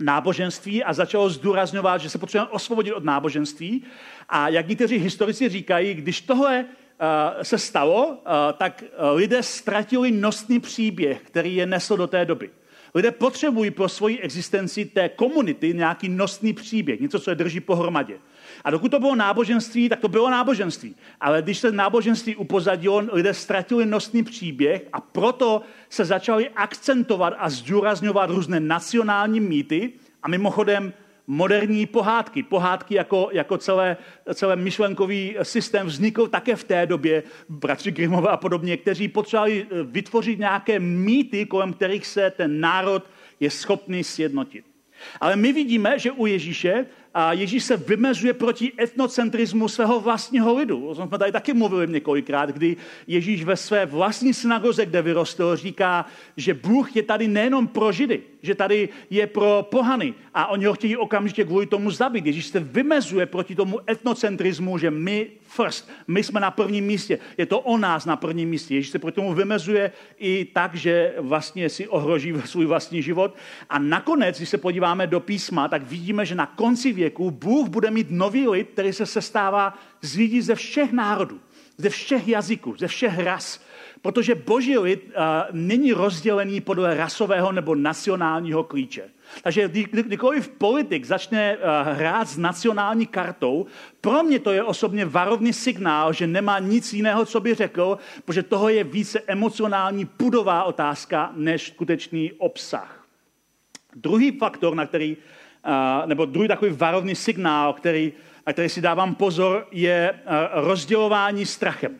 náboženství 0.00 0.84
a 0.84 0.92
začalo 0.92 1.30
zdůrazňovat, 1.30 2.00
že 2.00 2.10
se 2.10 2.18
potřebujeme 2.18 2.50
osvobodit 2.50 2.94
od 2.94 3.04
náboženství. 3.04 3.84
A 4.28 4.48
jak 4.48 4.68
někteří 4.68 4.96
historici 4.96 5.48
říkají, 5.48 5.94
když 5.94 6.20
tohle 6.20 6.64
se 7.42 7.58
stalo, 7.58 8.18
eh, 8.18 8.52
tak 8.52 8.82
eh, 8.82 9.10
lidé 9.10 9.42
ztratili 9.42 10.10
nosný 10.10 10.60
příběh, 10.60 11.20
který 11.20 11.56
je 11.56 11.66
nesl 11.66 11.96
do 11.96 12.06
té 12.06 12.24
doby. 12.24 12.50
Lidé 12.94 13.10
potřebují 13.10 13.70
pro 13.70 13.88
svoji 13.88 14.20
existenci 14.20 14.84
té 14.84 15.08
komunity 15.08 15.74
nějaký 15.74 16.08
nosný 16.08 16.52
příběh, 16.52 17.00
něco, 17.00 17.20
co 17.20 17.30
je 17.30 17.34
drží 17.34 17.60
pohromadě. 17.60 18.18
A 18.64 18.70
dokud 18.70 18.88
to 18.88 19.00
bylo 19.00 19.14
náboženství, 19.14 19.88
tak 19.88 20.00
to 20.00 20.08
bylo 20.08 20.30
náboženství. 20.30 20.94
Ale 21.20 21.42
když 21.42 21.58
se 21.58 21.72
náboženství 21.72 22.36
upozadilo, 22.36 23.02
lidé 23.12 23.34
ztratili 23.34 23.86
nosný 23.86 24.22
příběh 24.22 24.82
a 24.92 25.00
proto 25.00 25.62
se 25.90 26.04
začali 26.04 26.50
akcentovat 26.50 27.34
a 27.38 27.50
zdůrazňovat 27.50 28.30
různé 28.30 28.60
nacionální 28.60 29.40
mýty. 29.40 29.92
A 30.22 30.28
mimochodem 30.28 30.92
moderní 31.26 31.86
pohádky. 31.86 32.42
Pohádky 32.42 32.94
jako, 32.94 33.28
jako 33.32 33.58
celé, 33.58 33.96
celé 34.34 34.56
myšlenkový 34.56 35.36
systém 35.42 35.86
vznikl 35.86 36.28
také 36.28 36.56
v 36.56 36.64
té 36.64 36.86
době, 36.86 37.22
bratři 37.48 37.90
Grimové 37.90 38.28
a 38.28 38.36
podobně, 38.36 38.76
kteří 38.76 39.08
potřebovali 39.08 39.66
eh, 39.70 39.82
vytvořit 39.82 40.38
nějaké 40.38 40.80
mýty, 40.80 41.46
kolem 41.46 41.72
kterých 41.72 42.06
se 42.06 42.30
ten 42.30 42.60
národ 42.60 43.10
je 43.40 43.50
schopný 43.50 44.04
sjednotit. 44.04 44.64
Ale 45.20 45.36
my 45.36 45.52
vidíme, 45.52 45.98
že 45.98 46.12
u 46.12 46.26
Ježíše 46.26 46.86
a 47.18 47.32
Ježíš 47.32 47.64
se 47.64 47.76
vymezuje 47.76 48.32
proti 48.32 48.72
etnocentrismu 48.80 49.68
svého 49.68 50.00
vlastního 50.00 50.54
lidu. 50.54 50.86
O 50.86 50.94
tom 50.94 51.08
jsme 51.08 51.18
tady 51.18 51.32
taky 51.32 51.54
mluvili 51.54 51.92
několikrát, 51.92 52.50
kdy 52.50 52.76
Ježíš 53.06 53.44
ve 53.44 53.56
své 53.56 53.86
vlastní 53.86 54.34
synagoze, 54.34 54.86
kde 54.86 55.02
vyrostl, 55.02 55.56
říká, 55.56 56.06
že 56.36 56.54
Bůh 56.54 56.96
je 56.96 57.02
tady 57.02 57.28
nejenom 57.28 57.66
pro 57.66 57.92
Židy, 57.92 58.22
že 58.42 58.54
tady 58.54 58.88
je 59.10 59.26
pro 59.26 59.66
pohany 59.70 60.14
a 60.34 60.46
oni 60.46 60.64
ho 60.64 60.74
chtějí 60.74 60.96
okamžitě 60.96 61.44
kvůli 61.44 61.66
tomu 61.66 61.90
zabít. 61.90 62.26
Ježíš 62.26 62.46
se 62.46 62.60
vymezuje 62.60 63.26
proti 63.26 63.54
tomu 63.54 63.90
etnocentrismu, 63.90 64.78
že 64.78 64.90
my 64.90 65.30
first, 65.56 65.90
my 66.06 66.22
jsme 66.22 66.40
na 66.40 66.50
prvním 66.50 66.84
místě. 66.84 67.18
Je 67.38 67.46
to 67.46 67.60
o 67.60 67.78
nás 67.78 68.04
na 68.04 68.16
prvním 68.16 68.48
místě. 68.48 68.74
Ježíš 68.74 68.90
se 68.90 68.98
proti 68.98 69.14
tomu 69.14 69.34
vymezuje 69.34 69.92
i 70.18 70.44
tak, 70.44 70.74
že 70.74 71.14
vlastně 71.18 71.68
si 71.68 71.88
ohroží 71.88 72.34
svůj 72.44 72.66
vlastní 72.66 73.02
život. 73.02 73.34
A 73.70 73.78
nakonec, 73.78 74.36
když 74.36 74.48
se 74.48 74.58
podíváme 74.58 75.06
do 75.06 75.20
písma, 75.20 75.68
tak 75.68 75.82
vidíme, 75.82 76.26
že 76.26 76.34
na 76.34 76.46
konci 76.46 76.92
věku 76.92 77.30
Bůh 77.30 77.68
bude 77.68 77.90
mít 77.90 78.06
nový 78.10 78.48
lid, 78.48 78.68
který 78.72 78.92
se 78.92 79.06
sestává 79.06 79.78
z 80.02 80.16
lidí 80.16 80.40
ze 80.42 80.54
všech 80.54 80.92
národů, 80.92 81.40
ze 81.78 81.88
všech 81.88 82.28
jazyků, 82.28 82.74
ze 82.78 82.86
všech 82.86 83.18
ras. 83.18 83.60
Protože 84.02 84.34
boží 84.34 84.78
lid 84.78 85.04
uh, 85.04 85.12
není 85.52 85.92
rozdělený 85.92 86.60
podle 86.60 86.96
rasového 86.96 87.52
nebo 87.52 87.74
nacionálního 87.74 88.64
klíče. 88.64 89.15
Takže 89.42 89.68
kdy, 89.68 89.84
kdykoliv 89.84 90.48
politik 90.48 91.04
začne 91.04 91.56
uh, 91.56 91.62
hrát 91.92 92.28
s 92.28 92.38
nacionální 92.38 93.06
kartou, 93.06 93.66
pro 94.00 94.22
mě 94.22 94.38
to 94.38 94.52
je 94.52 94.64
osobně 94.64 95.04
varovný 95.04 95.52
signál, 95.52 96.12
že 96.12 96.26
nemá 96.26 96.58
nic 96.58 96.92
jiného, 96.92 97.24
co 97.24 97.40
by 97.40 97.54
řekl, 97.54 97.98
protože 98.24 98.42
toho 98.42 98.68
je 98.68 98.84
více 98.84 99.20
emocionální 99.26 100.04
pudová 100.04 100.64
otázka 100.64 101.32
než 101.36 101.66
skutečný 101.66 102.32
obsah. 102.32 103.06
Druhý 103.96 104.38
faktor, 104.38 104.74
na 104.74 104.86
který, 104.86 105.16
uh, 105.16 106.06
nebo 106.06 106.24
druhý 106.24 106.48
takový 106.48 106.72
varovný 106.72 107.14
signál, 107.14 107.72
který, 107.72 108.12
na 108.46 108.52
který 108.52 108.68
si 108.68 108.80
dávám 108.80 109.14
pozor, 109.14 109.66
je 109.70 110.12
uh, 110.12 110.66
rozdělování 110.66 111.46
strachem. 111.46 111.96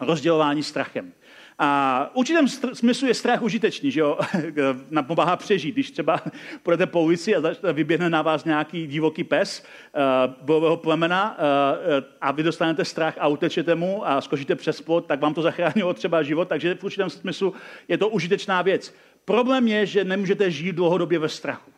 Rozdělování 0.00 0.62
strachem. 0.62 1.12
A 1.60 2.10
v 2.12 2.16
určitém 2.16 2.48
smyslu 2.72 3.08
je 3.08 3.14
strach 3.14 3.42
užitečný, 3.42 3.90
že 3.90 4.00
jo? 4.00 4.18
Pomáhá 5.06 5.36
přežít. 5.36 5.74
Když 5.74 5.90
třeba 5.90 6.20
půjdete 6.62 6.86
po 6.86 7.02
ulici 7.02 7.36
a 7.36 7.42
vyběhne 7.72 8.10
na 8.10 8.22
vás 8.22 8.44
nějaký 8.44 8.86
divoký 8.86 9.24
pes 9.24 9.62
uh, 9.62 10.34
bojového 10.42 10.76
plemena 10.76 11.38
uh, 11.38 12.04
a 12.20 12.32
vy 12.32 12.42
dostanete 12.42 12.84
strach 12.84 13.14
a 13.18 13.28
utečete 13.28 13.74
mu 13.74 14.08
a 14.08 14.20
skočíte 14.20 14.54
přes 14.54 14.80
plot, 14.80 15.06
tak 15.06 15.20
vám 15.20 15.34
to 15.34 15.42
zachránilo 15.42 15.94
třeba 15.94 16.22
život, 16.22 16.48
takže 16.48 16.74
v 16.74 16.84
určitém 16.84 17.10
smyslu 17.10 17.54
je 17.88 17.98
to 17.98 18.08
užitečná 18.08 18.62
věc. 18.62 18.94
Problém 19.24 19.68
je, 19.68 19.86
že 19.86 20.04
nemůžete 20.04 20.50
žít 20.50 20.72
dlouhodobě 20.72 21.18
ve 21.18 21.28
strachu. 21.28 21.70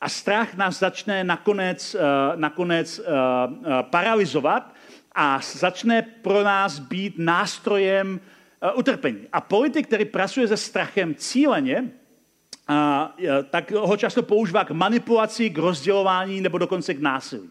A 0.00 0.08
strach 0.08 0.54
nás 0.54 0.78
začne 0.78 1.24
nakonec, 1.24 1.94
uh, 1.94 2.00
nakonec 2.40 2.98
uh, 2.98 3.04
uh, 3.04 3.82
paralizovat 3.82 4.74
a 5.14 5.40
začne 5.42 6.02
pro 6.02 6.42
nás 6.42 6.78
být 6.78 7.14
nástrojem 7.18 8.20
utrpení. 8.72 9.20
A 9.32 9.40
politik, 9.40 9.86
který 9.86 10.04
pracuje 10.04 10.48
se 10.48 10.56
strachem 10.56 11.14
cíleně, 11.14 11.92
a, 12.68 13.14
tak 13.50 13.70
ho 13.70 13.96
často 13.96 14.22
používá 14.22 14.64
k 14.64 14.70
manipulaci, 14.70 15.50
k 15.50 15.58
rozdělování 15.58 16.40
nebo 16.40 16.58
dokonce 16.58 16.94
k 16.94 17.00
násilí. 17.00 17.50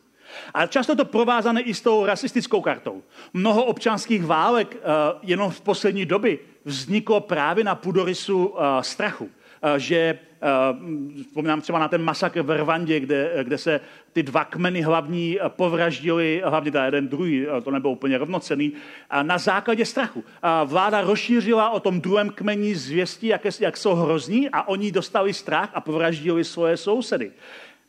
A 0.54 0.68
často 0.68 0.96
to 0.96 1.06
provázané 1.06 1.62
i 1.62 1.74
s 1.74 1.82
tou 1.82 2.06
rasistickou 2.06 2.62
kartou. 2.62 3.04
Mnoho 3.34 3.66
občanských 3.66 4.26
válek 4.26 4.76
uh, 4.76 4.82
jenom 5.22 5.52
v 5.52 5.62
poslední 5.62 6.06
době 6.06 6.38
vzniklo 6.66 7.22
právě 7.22 7.64
na 7.64 7.76
půdorysu 7.76 8.46
uh, 8.46 8.60
strachu. 8.82 9.30
Uh, 9.66 9.78
že 9.78 10.20
Eh, 10.46 11.24
vzpomínám 11.24 11.62
třeba 11.62 11.80
na 11.80 11.88
ten 11.88 12.04
masakr 12.04 12.42
v 12.42 12.58
Rwandě, 12.58 13.00
kde, 13.00 13.32
kde 13.44 13.58
se 13.58 13.80
ty 14.14 14.24
dva 14.24 14.46
kmeny 14.46 14.82
hlavní 14.82 15.40
povraždili, 15.48 16.42
hlavně 16.46 16.72
ta 16.72 16.86
jeden 16.86 17.08
druhý, 17.08 17.46
to 17.64 17.72
nebylo 17.72 17.94
úplně 17.94 18.18
rovnocený, 18.18 18.74
na 19.22 19.38
základě 19.38 19.86
strachu. 19.86 20.24
Vláda 20.66 21.02
rozšířila 21.02 21.70
o 21.70 21.80
tom 21.80 22.02
druhém 22.02 22.30
kmeni 22.30 22.76
zvěstí, 22.76 23.28
jak, 23.28 23.42
jak 23.60 23.78
jsou 23.78 23.96
hrozní 23.96 24.50
a 24.50 24.68
oni 24.68 24.92
dostali 24.92 25.34
strach 25.34 25.70
a 25.74 25.82
povraždili 25.82 26.44
svoje 26.44 26.78
sousedy. 26.78 27.32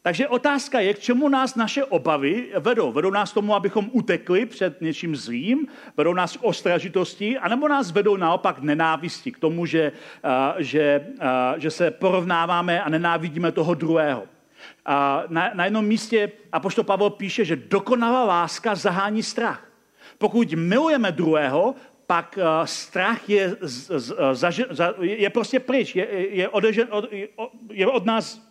Takže 0.06 0.28
otázka 0.28 0.80
je, 0.80 0.94
k 0.94 0.98
čemu 0.98 1.28
nás 1.28 1.54
naše 1.54 1.84
obavy 1.84 2.48
vedou. 2.58 2.92
Vedou 2.92 3.10
nás 3.10 3.32
tomu, 3.32 3.54
abychom 3.54 3.90
utekli 3.92 4.46
před 4.46 4.80
něčím 4.80 5.16
zlým, 5.16 5.66
vedou 5.96 6.14
nás 6.14 6.36
k 6.36 6.44
ostražitosti, 6.44 7.38
anebo 7.38 7.68
nás 7.68 7.90
vedou 7.90 8.16
naopak 8.16 8.62
nenávisti, 8.62 9.32
k 9.32 9.38
tomu, 9.38 9.66
že, 9.66 9.92
že, 10.58 11.06
že 11.56 11.70
se 11.70 11.90
porovnáváme 11.90 12.82
a 12.82 12.88
nenávidíme 12.88 13.52
toho 13.52 13.74
druhého. 13.74 14.22
A 14.84 15.24
na, 15.28 15.50
na 15.54 15.64
jednom 15.64 15.86
místě 15.86 16.32
Apoštol 16.52 16.84
Pavel 16.84 17.10
píše, 17.10 17.44
že 17.44 17.56
dokonalá 17.56 18.24
láska 18.24 18.74
zahání 18.74 19.22
strach. 19.22 19.66
Pokud 20.18 20.54
milujeme 20.54 21.12
druhého, 21.12 21.74
pak 22.06 22.38
strach 22.64 23.30
je, 23.30 23.56
je 25.00 25.30
prostě 25.30 25.60
pryč, 25.60 25.96
je, 25.96 26.06
je, 26.36 26.48
odežen, 26.48 26.88
od, 26.90 27.04
je 27.70 27.86
od 27.86 28.06
nás 28.06 28.46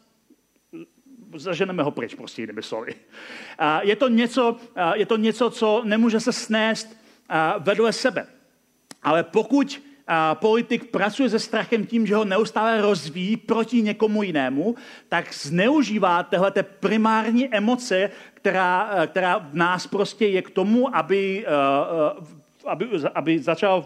zaženeme 1.35 1.83
ho 1.83 1.91
pryč, 1.91 2.15
prostě 2.15 2.41
jinými 2.41 2.63
slovy. 2.63 2.95
Je 3.81 3.95
to, 3.95 4.07
něco, 4.07 4.57
je 4.93 5.05
to 5.05 5.17
něco, 5.17 5.49
co 5.49 5.81
nemůže 5.85 6.19
se 6.19 6.33
snést 6.33 6.97
vedle 7.59 7.93
sebe. 7.93 8.27
Ale 9.03 9.23
pokud 9.23 9.81
politik 10.33 10.91
pracuje 10.91 11.29
se 11.29 11.39
strachem 11.39 11.85
tím, 11.85 12.07
že 12.07 12.15
ho 12.15 12.25
neustále 12.25 12.81
rozvíjí 12.81 13.37
proti 13.37 13.81
někomu 13.81 14.23
jinému, 14.23 14.75
tak 15.09 15.33
zneužívá 15.33 16.23
tyhle 16.23 16.51
primární 16.79 17.55
emoce, 17.55 18.09
která, 18.33 18.89
která 19.07 19.37
v 19.37 19.55
nás 19.55 19.87
prostě 19.87 20.27
je 20.27 20.41
k 20.41 20.49
tomu, 20.49 20.95
aby, 20.95 21.45
aby, 22.67 22.89
aby 23.15 23.39
začal 23.39 23.85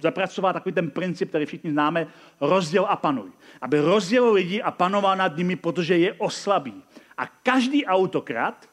zapracovat 0.00 0.52
takový 0.52 0.72
ten 0.72 0.90
princip, 0.90 1.28
který 1.28 1.46
všichni 1.46 1.70
známe, 1.70 2.06
rozděl 2.40 2.86
a 2.88 2.96
panuj. 2.96 3.30
Aby 3.60 3.80
rozdělil 3.80 4.32
lidi 4.32 4.62
a 4.62 4.70
panoval 4.70 5.16
nad 5.16 5.36
nimi, 5.36 5.56
protože 5.56 5.98
je 5.98 6.12
oslabí. 6.12 6.82
A 7.18 7.26
každý 7.26 7.86
autokrat 7.86 8.68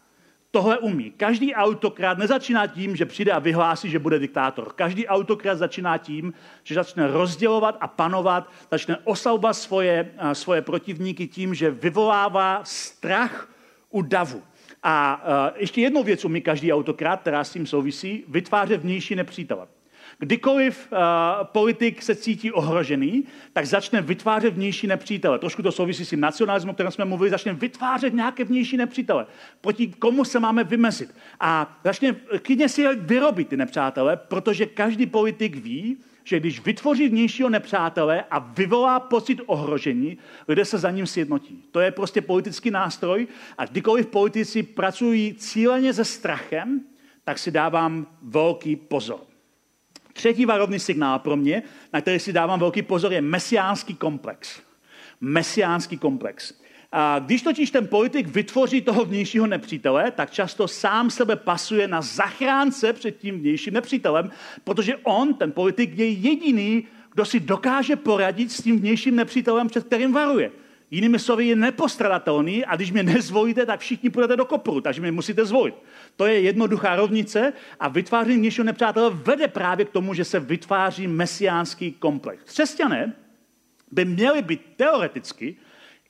tohle 0.51 0.77
umí. 0.77 1.11
Každý 1.11 1.55
autokrat 1.55 2.17
nezačíná 2.17 2.67
tím, 2.67 2.95
že 2.95 3.05
přijde 3.05 3.31
a 3.31 3.39
vyhlásí, 3.39 3.89
že 3.89 3.99
bude 3.99 4.19
diktátor. 4.19 4.73
Každý 4.73 5.07
autokrat 5.07 5.57
začíná 5.57 5.97
tím, 5.97 6.33
že 6.63 6.75
začne 6.75 7.07
rozdělovat 7.07 7.77
a 7.79 7.87
panovat, 7.87 8.49
začne 8.71 8.97
oslabovat 9.03 9.55
svoje, 9.55 10.11
svoje 10.33 10.61
protivníky 10.61 11.27
tím, 11.27 11.53
že 11.53 11.71
vyvolává 11.71 12.61
strach 12.63 13.49
u 13.89 14.01
davu. 14.01 14.43
A 14.83 15.21
ještě 15.55 15.81
jednou 15.81 16.03
věc 16.03 16.25
umí 16.25 16.41
každý 16.41 16.73
autokrat, 16.73 17.21
která 17.21 17.43
s 17.43 17.53
tím 17.53 17.67
souvisí, 17.67 18.23
vytvářet 18.27 18.81
vnější 18.81 19.15
nepřítele. 19.15 19.67
Kdykoliv 20.19 20.87
uh, 20.91 20.97
politik 21.43 22.01
se 22.01 22.15
cítí 22.15 22.51
ohrožený, 22.51 23.23
tak 23.53 23.65
začne 23.65 24.01
vytvářet 24.01 24.53
vnější 24.53 24.87
nepřítele. 24.87 25.39
Trošku 25.39 25.61
to 25.61 25.71
souvisí 25.71 26.05
s 26.05 26.09
tím 26.09 26.19
nacionalismem, 26.19 26.69
o 26.69 26.73
kterém 26.73 26.91
jsme 26.91 27.05
mluvili, 27.05 27.29
začne 27.29 27.53
vytvářet 27.53 28.13
nějaké 28.13 28.43
vnější 28.43 28.77
nepřítele. 28.77 29.25
Proti 29.61 29.87
komu 29.87 30.25
se 30.25 30.39
máme 30.39 30.63
vymezit. 30.63 31.15
A 31.39 31.79
začne 31.83 32.15
klidně 32.41 32.69
si 32.69 32.81
je 32.81 32.95
vyrobit 32.95 33.47
ty 33.47 33.57
nepřátele, 33.57 34.17
protože 34.17 34.65
každý 34.65 35.05
politik 35.05 35.55
ví, 35.55 35.97
že 36.23 36.39
když 36.39 36.65
vytvoří 36.65 37.09
vnějšího 37.09 37.49
nepřátele 37.49 38.23
a 38.31 38.39
vyvolá 38.39 38.99
pocit 38.99 39.41
ohrožení, 39.45 40.17
lidé 40.47 40.65
se 40.65 40.77
za 40.77 40.91
ním 40.91 41.07
sjednotí. 41.07 41.63
To 41.71 41.79
je 41.79 41.91
prostě 41.91 42.21
politický 42.21 42.71
nástroj 42.71 43.27
a 43.57 43.65
kdykoliv 43.65 44.07
politici 44.07 44.63
pracují 44.63 45.33
cíleně 45.33 45.93
se 45.93 46.05
strachem, 46.05 46.81
tak 47.23 47.39
si 47.39 47.51
dávám 47.51 48.07
velký 48.21 48.75
pozor. 48.75 49.19
Třetí 50.13 50.45
varovný 50.45 50.79
signál 50.79 51.19
pro 51.19 51.35
mě, 51.35 51.63
na 51.93 52.01
který 52.01 52.19
si 52.19 52.33
dávám 52.33 52.59
velký 52.59 52.81
pozor, 52.81 53.13
je 53.13 53.21
mesiánský 53.21 53.95
komplex. 53.95 54.61
Mesiánský 55.21 55.97
komplex. 55.97 56.60
A 56.91 57.19
když 57.19 57.41
totiž 57.41 57.71
ten 57.71 57.87
politik 57.87 58.27
vytvoří 58.27 58.81
toho 58.81 59.05
vnějšího 59.05 59.47
nepřítele, 59.47 60.11
tak 60.11 60.31
často 60.31 60.67
sám 60.67 61.09
sebe 61.09 61.35
pasuje 61.35 61.87
na 61.87 62.01
zachránce 62.01 62.93
před 62.93 63.17
tím 63.17 63.39
vnějším 63.39 63.73
nepřítelem, 63.73 64.31
protože 64.63 64.95
on, 65.03 65.33
ten 65.33 65.51
politik, 65.51 65.97
je 65.97 66.09
jediný, 66.09 66.87
kdo 67.13 67.25
si 67.25 67.39
dokáže 67.39 67.95
poradit 67.95 68.51
s 68.51 68.61
tím 68.61 68.79
vnějším 68.79 69.15
nepřítelem, 69.15 69.67
před 69.67 69.83
kterým 69.85 70.13
varuje. 70.13 70.51
Jinými 70.91 71.19
slovy 71.19 71.47
je 71.47 71.55
nepostradatelný 71.55 72.65
a 72.65 72.75
když 72.75 72.91
mě 72.91 73.03
nezvolíte, 73.03 73.65
tak 73.65 73.79
všichni 73.79 74.09
půjdete 74.09 74.35
do 74.35 74.45
kopru, 74.45 74.81
takže 74.81 75.01
mě 75.01 75.11
musíte 75.11 75.45
zvolit. 75.45 75.75
To 76.15 76.25
je 76.25 76.39
jednoduchá 76.39 76.95
rovnice 76.95 77.53
a 77.79 77.87
vytváření 77.87 78.37
vnějšího 78.37 78.65
nepřátele 78.65 79.09
vede 79.09 79.47
právě 79.47 79.85
k 79.85 79.89
tomu, 79.89 80.13
že 80.13 80.25
se 80.25 80.39
vytváří 80.39 81.07
mesiánský 81.07 81.91
komplex. 81.91 82.43
Křesťané 82.43 83.13
by 83.91 84.05
měli 84.05 84.41
být 84.41 84.61
teoreticky 84.75 85.55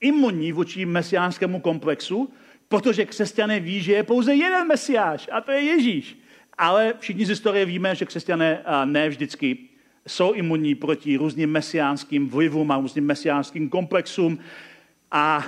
imunní 0.02 0.52
vůči 0.52 0.86
mesiánskému 0.86 1.60
komplexu, 1.60 2.32
protože 2.68 3.04
křesťané 3.04 3.60
ví, 3.60 3.80
že 3.82 3.92
je 3.92 4.02
pouze 4.02 4.34
jeden 4.34 4.68
mesiáš 4.68 5.28
a 5.32 5.40
to 5.40 5.50
je 5.50 5.60
Ježíš. 5.60 6.18
Ale 6.58 6.94
všichni 6.98 7.26
z 7.26 7.28
historie 7.28 7.64
víme, 7.64 7.94
že 7.94 8.04
křesťané 8.04 8.64
ne 8.84 9.08
vždycky 9.08 9.58
jsou 10.06 10.32
imunní 10.32 10.74
proti 10.74 11.16
různým 11.16 11.50
mesiánským 11.50 12.28
vlivům 12.28 12.70
a 12.70 12.76
různým 12.76 13.06
mesiánským 13.06 13.68
komplexům. 13.68 14.38
A 15.14 15.44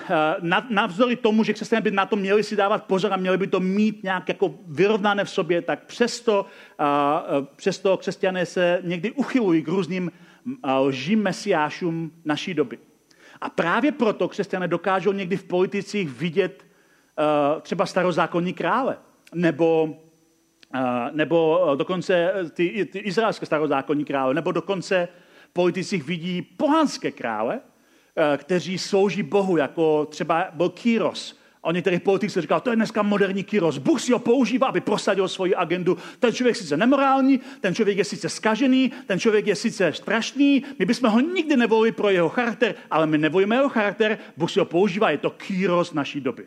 navzdory 0.71 1.17
tomu, 1.17 1.45
že 1.45 1.53
křesťané 1.53 1.81
by 1.81 1.91
na 1.91 2.07
to 2.07 2.17
měli 2.17 2.43
si 2.43 2.57
dávat 2.57 2.85
pozor 2.85 3.13
a 3.13 3.17
měli 3.17 3.39
by 3.39 3.47
to 3.47 3.61
mít 3.61 4.03
nějak 4.03 4.29
jako 4.29 4.55
vyrovnané 4.67 5.25
v 5.25 5.31
sobě, 5.31 5.63
tak 5.63 5.85
přesto, 5.85 6.47
přesto 7.57 7.97
křesťané 7.97 8.47
se 8.47 8.81
někdy 8.83 9.11
uchylují 9.11 9.63
k 9.63 9.69
různým 9.69 10.13
lžím 10.81 11.23
mesiášům 11.23 12.13
naší 12.25 12.55
doby. 12.55 12.79
A 13.45 13.51
právě 13.51 13.93
proto 13.93 14.29
křesťané 14.29 14.69
dokážou 14.69 15.13
někdy 15.13 15.37
v 15.37 15.45
politicích 15.45 16.09
vidět 16.09 16.65
e, 16.65 17.61
třeba 17.61 17.87
starozákonní 17.87 18.55
krále, 18.55 18.99
nebo, 19.35 19.97
nebo 21.13 21.61
dokonce 21.77 22.33
ty, 22.55 22.89
ty 22.93 22.99
izraelské 22.99 23.47
starozákonní 23.47 24.05
krále, 24.05 24.35
nebo 24.35 24.53
dokonce 24.53 25.09
politicích 25.53 26.05
vidí 26.05 26.43
pohanské 26.43 27.11
krále, 27.11 27.61
Eh, 28.17 28.37
kteří 28.37 28.79
slouží 28.79 29.23
Bohu, 29.23 29.57
jako 29.57 30.07
třeba 30.07 30.49
byl 30.53 30.69
Kyros. 30.69 31.39
A 31.65 31.73
některý 31.73 31.99
politik 31.99 32.31
se 32.31 32.43
říkal, 32.43 32.61
to 32.61 32.71
je 32.71 32.77
dneska 32.77 33.03
moderní 33.03 33.45
Kyros. 33.45 33.79
Bůh 33.79 34.01
si 34.01 34.13
ho 34.13 34.19
používá, 34.19 34.67
aby 34.67 34.81
prosadil 34.81 35.29
svoji 35.29 35.55
agendu. 35.55 35.99
Ten 36.19 36.33
člověk 36.33 36.57
je 36.57 36.63
sice 36.63 36.77
nemorální, 36.77 37.41
ten 37.61 37.75
člověk 37.75 37.99
je 37.99 38.05
sice 38.05 38.29
skažený, 38.29 38.93
ten 39.07 39.21
člověk 39.21 39.47
je 39.47 39.57
sice 39.57 39.93
strašný, 39.93 40.65
my 40.79 40.85
bychom 40.85 41.11
ho 41.11 41.21
nikdy 41.21 41.57
nevolili 41.57 41.93
pro 41.93 42.11
jeho 42.11 42.29
charakter, 42.29 42.75
ale 42.91 43.07
my 43.07 43.19
nevolíme 43.19 43.57
jeho 43.57 43.69
charakter, 43.69 44.19
Bůh 44.37 44.51
si 44.51 44.59
ho 44.59 44.65
používá, 44.65 45.11
je 45.11 45.19
to 45.19 45.31
Kyros 45.31 45.93
naší 45.93 46.21
doby. 46.21 46.47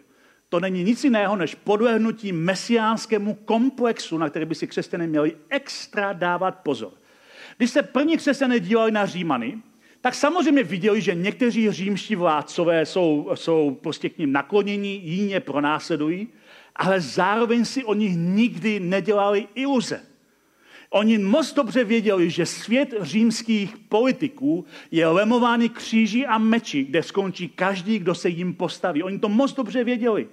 To 0.49 0.59
není 0.59 0.83
nic 0.83 1.03
jiného, 1.03 1.35
než 1.35 1.55
podlehnutí 1.55 2.31
mesiánskému 2.31 3.33
komplexu, 3.33 4.17
na 4.17 4.29
který 4.29 4.45
by 4.45 4.55
si 4.55 4.67
křesťané 4.67 5.07
měli 5.07 5.35
extra 5.49 6.13
dávat 6.13 6.51
pozor. 6.51 6.91
Když 7.57 7.69
se 7.69 7.83
první 7.83 8.17
křesťané 8.17 8.59
dívali 8.59 8.91
na 8.91 9.05
Římany, 9.05 9.57
tak 10.07 10.15
samozřejmě 10.15 10.63
viděli, 10.63 11.01
že 11.01 11.15
někteří 11.15 11.71
římští 11.71 12.15
vládcové 12.15 12.85
jsou, 12.85 13.31
jsou 13.33 13.77
prostě 13.81 14.09
k 14.09 14.17
ním 14.17 14.31
naklonění, 14.31 15.01
jiní 15.03 15.31
je 15.31 15.39
pronásledují, 15.39 16.27
ale 16.75 17.01
zároveň 17.01 17.65
si 17.65 17.83
o 17.83 17.93
nich 17.93 18.15
nikdy 18.15 18.79
nedělali 18.79 19.47
iluze. 19.55 20.01
Oni 20.89 21.17
moc 21.17 21.53
dobře 21.53 21.83
věděli, 21.83 22.29
že 22.29 22.45
svět 22.45 22.93
římských 23.01 23.77
politiků 23.77 24.65
je 24.91 25.07
lemovány 25.07 25.69
kříži 25.69 26.25
a 26.25 26.37
meči, 26.37 26.83
kde 26.83 27.03
skončí 27.03 27.49
každý, 27.49 27.99
kdo 27.99 28.15
se 28.15 28.29
jim 28.29 28.53
postaví. 28.53 29.03
Oni 29.03 29.19
to 29.19 29.29
moc 29.29 29.53
dobře 29.53 29.83
věděli. 29.83 30.27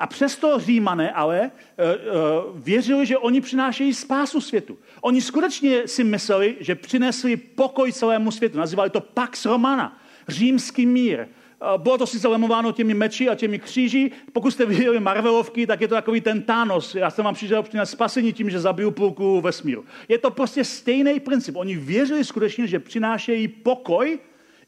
A 0.00 0.06
přesto 0.06 0.58
římané 0.58 1.10
ale 1.12 1.40
uh, 1.40 2.54
uh, 2.54 2.60
věřili, 2.64 3.06
že 3.06 3.18
oni 3.18 3.40
přinášejí 3.40 3.94
spásu 3.94 4.40
světu. 4.40 4.78
Oni 5.00 5.20
skutečně 5.20 5.88
si 5.88 6.04
mysleli, 6.04 6.56
že 6.60 6.74
přinesli 6.74 7.36
pokoj 7.36 7.92
celému 7.92 8.30
světu. 8.30 8.58
Nazývali 8.58 8.90
to 8.90 9.00
Pax 9.00 9.44
Romana, 9.44 9.98
římský 10.28 10.86
mír. 10.86 11.20
Uh, 11.20 11.82
bylo 11.82 11.98
to 11.98 12.06
sice 12.06 12.28
lemováno 12.28 12.72
těmi 12.72 12.94
meči 12.94 13.28
a 13.28 13.34
těmi 13.34 13.58
kříži. 13.58 14.10
Pokud 14.32 14.50
jste 14.50 14.66
viděli 14.66 15.00
Marvelovky, 15.00 15.66
tak 15.66 15.80
je 15.80 15.88
to 15.88 15.94
takový 15.94 16.20
ten 16.20 16.42
Thanos. 16.42 16.94
Já 16.94 17.10
jsem 17.10 17.24
vám 17.24 17.34
přišel 17.34 17.62
přinést 17.62 17.90
spasení 17.90 18.32
tím, 18.32 18.50
že 18.50 18.60
zabiju 18.60 18.90
půlku 18.90 19.40
vesmíru. 19.40 19.84
Je 20.08 20.18
to 20.18 20.30
prostě 20.30 20.64
stejný 20.64 21.20
princip. 21.20 21.56
Oni 21.56 21.76
věřili 21.76 22.24
skutečně, 22.24 22.66
že 22.66 22.78
přinášejí 22.78 23.48
pokoj, 23.48 24.18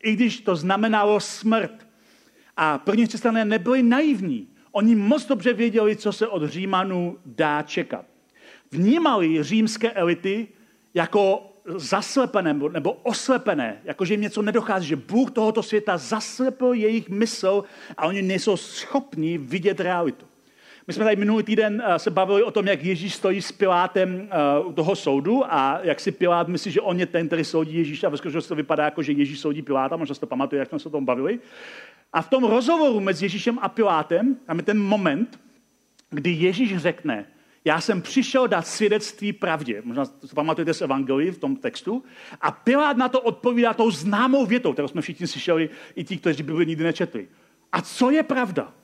i 0.03 0.13
když 0.13 0.41
to 0.41 0.57
znamenalo 0.57 1.21
smrt. 1.21 1.87
A 2.57 2.79
první 2.79 3.07
křesťané 3.07 3.45
nebyli 3.45 3.83
naivní. 3.83 4.49
Oni 4.77 4.95
moc 4.95 5.27
dobře 5.27 5.53
věděli, 5.53 5.97
co 5.97 6.13
se 6.13 6.29
od 6.29 6.45
Římanů 6.45 7.19
dá 7.27 7.63
čekat. 7.63 8.05
Vnímali 8.71 9.43
římské 9.43 9.91
elity 9.91 10.49
jako 10.95 11.53
zaslepené 11.65 12.55
nebo 12.55 12.93
oslepené, 12.93 13.81
jakože 13.85 14.15
jim 14.15 14.21
něco 14.21 14.43
nedochází, 14.43 14.87
že 14.87 14.97
Bůh 14.97 15.31
tohoto 15.31 15.63
světa 15.63 15.97
zaslepil 15.97 16.73
jejich 16.73 17.09
mysl 17.09 17.65
a 17.97 18.07
oni 18.07 18.23
nejsou 18.23 18.57
schopni 18.57 19.39
vidět 19.39 19.81
realitu. 19.81 20.27
My 20.87 20.93
jsme 20.93 21.05
tady 21.05 21.17
minulý 21.17 21.43
týden 21.43 21.83
eh, 21.87 21.99
se 21.99 22.11
bavili 22.11 22.43
o 22.43 22.51
tom, 22.51 22.67
jak 22.67 22.85
Ježíš 22.85 23.15
stojí 23.15 23.43
s 23.43 23.53
Pilátem 23.53 24.29
eh, 24.31 24.65
u 24.65 24.73
toho 24.73 24.97
soudu 24.97 25.45
a 25.45 25.81
jak 25.83 26.01
si 26.01 26.13
Pilát 26.13 26.49
myslí, 26.49 26.71
že 26.71 26.81
on 26.81 27.01
je 27.01 27.07
ten, 27.07 27.27
který 27.27 27.45
soudí 27.45 27.79
Ježíš 27.79 28.05
a 28.05 28.09
ve 28.09 28.17
skutečnosti 28.17 28.49
to 28.49 28.55
vypadá 28.55 28.85
jako, 28.85 29.03
že 29.03 29.13
Ježíš 29.13 29.41
soudí 29.41 29.63
Piláta, 29.63 29.97
možná 29.97 30.15
si 30.15 30.21
to 30.21 30.27
pamatuje, 30.27 30.61
jak 30.61 30.69
jsme 30.69 30.79
se 30.79 30.89
o 30.89 30.93
tom 30.93 31.05
bavili. 31.05 31.39
A 32.13 32.23
v 32.23 32.29
tom 32.29 32.45
rozhovoru 32.45 33.01
mezi 33.01 33.25
Ježíšem 33.25 33.59
a 33.63 33.69
Pilátem, 33.69 34.35
tam 34.35 34.57
je 34.57 34.63
ten 34.63 34.79
moment, 34.79 35.41
kdy 36.11 36.31
Ježíš 36.31 36.77
řekne, 36.77 37.27
já 37.65 37.81
jsem 37.81 38.03
přišel 38.03 38.49
dát 38.49 38.67
svědectví 38.67 39.33
pravdě. 39.33 39.83
Možná 39.85 40.07
to 40.07 40.27
pamatujete 40.35 40.75
z 40.75 40.83
Evangelii 40.83 41.31
v 41.31 41.39
tom 41.39 41.57
textu. 41.57 42.05
A 42.41 42.51
Pilát 42.51 42.97
na 42.97 43.09
to 43.09 43.21
odpovídá 43.21 43.75
tou 43.75 43.91
známou 43.91 44.47
větou, 44.47 44.73
kterou 44.73 44.89
jsme 44.89 45.03
všichni 45.03 45.27
slyšeli, 45.27 45.71
i 45.95 46.05
ti, 46.05 46.17
kteří 46.17 46.43
Bibli 46.43 46.67
nikdy 46.67 46.85
nečetli. 46.85 47.29
A 47.73 47.81
co 47.81 48.11
je 48.11 48.23
pravda? 48.23 48.75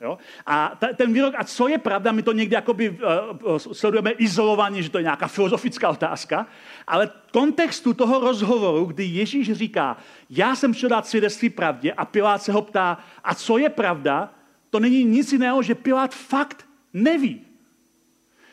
Jo? 0.00 0.18
A 0.46 0.76
ta, 0.78 0.88
ten 0.92 1.12
výrok, 1.12 1.34
a 1.38 1.44
co 1.44 1.68
je 1.68 1.78
pravda, 1.78 2.12
my 2.12 2.22
to 2.22 2.32
někdy 2.32 2.54
jakoby, 2.54 2.90
uh, 2.90 3.56
sledujeme 3.56 4.10
izolovaně, 4.10 4.82
že 4.82 4.90
to 4.90 4.98
je 4.98 5.02
nějaká 5.02 5.28
filozofická 5.28 5.88
otázka, 5.88 6.46
ale 6.86 7.06
v 7.06 7.32
kontextu 7.32 7.94
toho 7.94 8.20
rozhovoru, 8.20 8.84
kdy 8.84 9.04
Ježíš 9.04 9.52
říká, 9.52 9.96
já 10.30 10.56
jsem 10.56 10.74
šel 10.74 10.88
dát 10.88 11.06
svědectví 11.06 11.50
pravdě 11.50 11.92
a 11.92 12.04
Pilát 12.04 12.42
se 12.42 12.52
ho 12.52 12.62
ptá, 12.62 12.98
a 13.24 13.34
co 13.34 13.58
je 13.58 13.68
pravda, 13.68 14.34
to 14.70 14.80
není 14.80 15.04
nic 15.04 15.32
jiného, 15.32 15.62
že 15.62 15.74
Pilát 15.74 16.14
fakt 16.14 16.66
neví. 16.92 17.40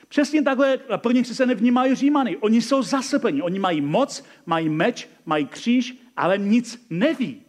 Přesně 0.07 0.43
takhle 0.43 0.77
pro 0.97 1.11
nich 1.11 1.27
se 1.27 1.45
nevnímají 1.45 1.95
Římany. 1.95 2.37
Oni 2.37 2.61
jsou 2.61 2.83
zasepeni, 2.83 3.41
oni 3.41 3.59
mají 3.59 3.81
moc, 3.81 4.25
mají 4.45 4.69
meč, 4.69 5.09
mají 5.25 5.45
kříž, 5.47 5.95
ale 6.17 6.37
nic 6.37 6.85
neví. 6.89 7.41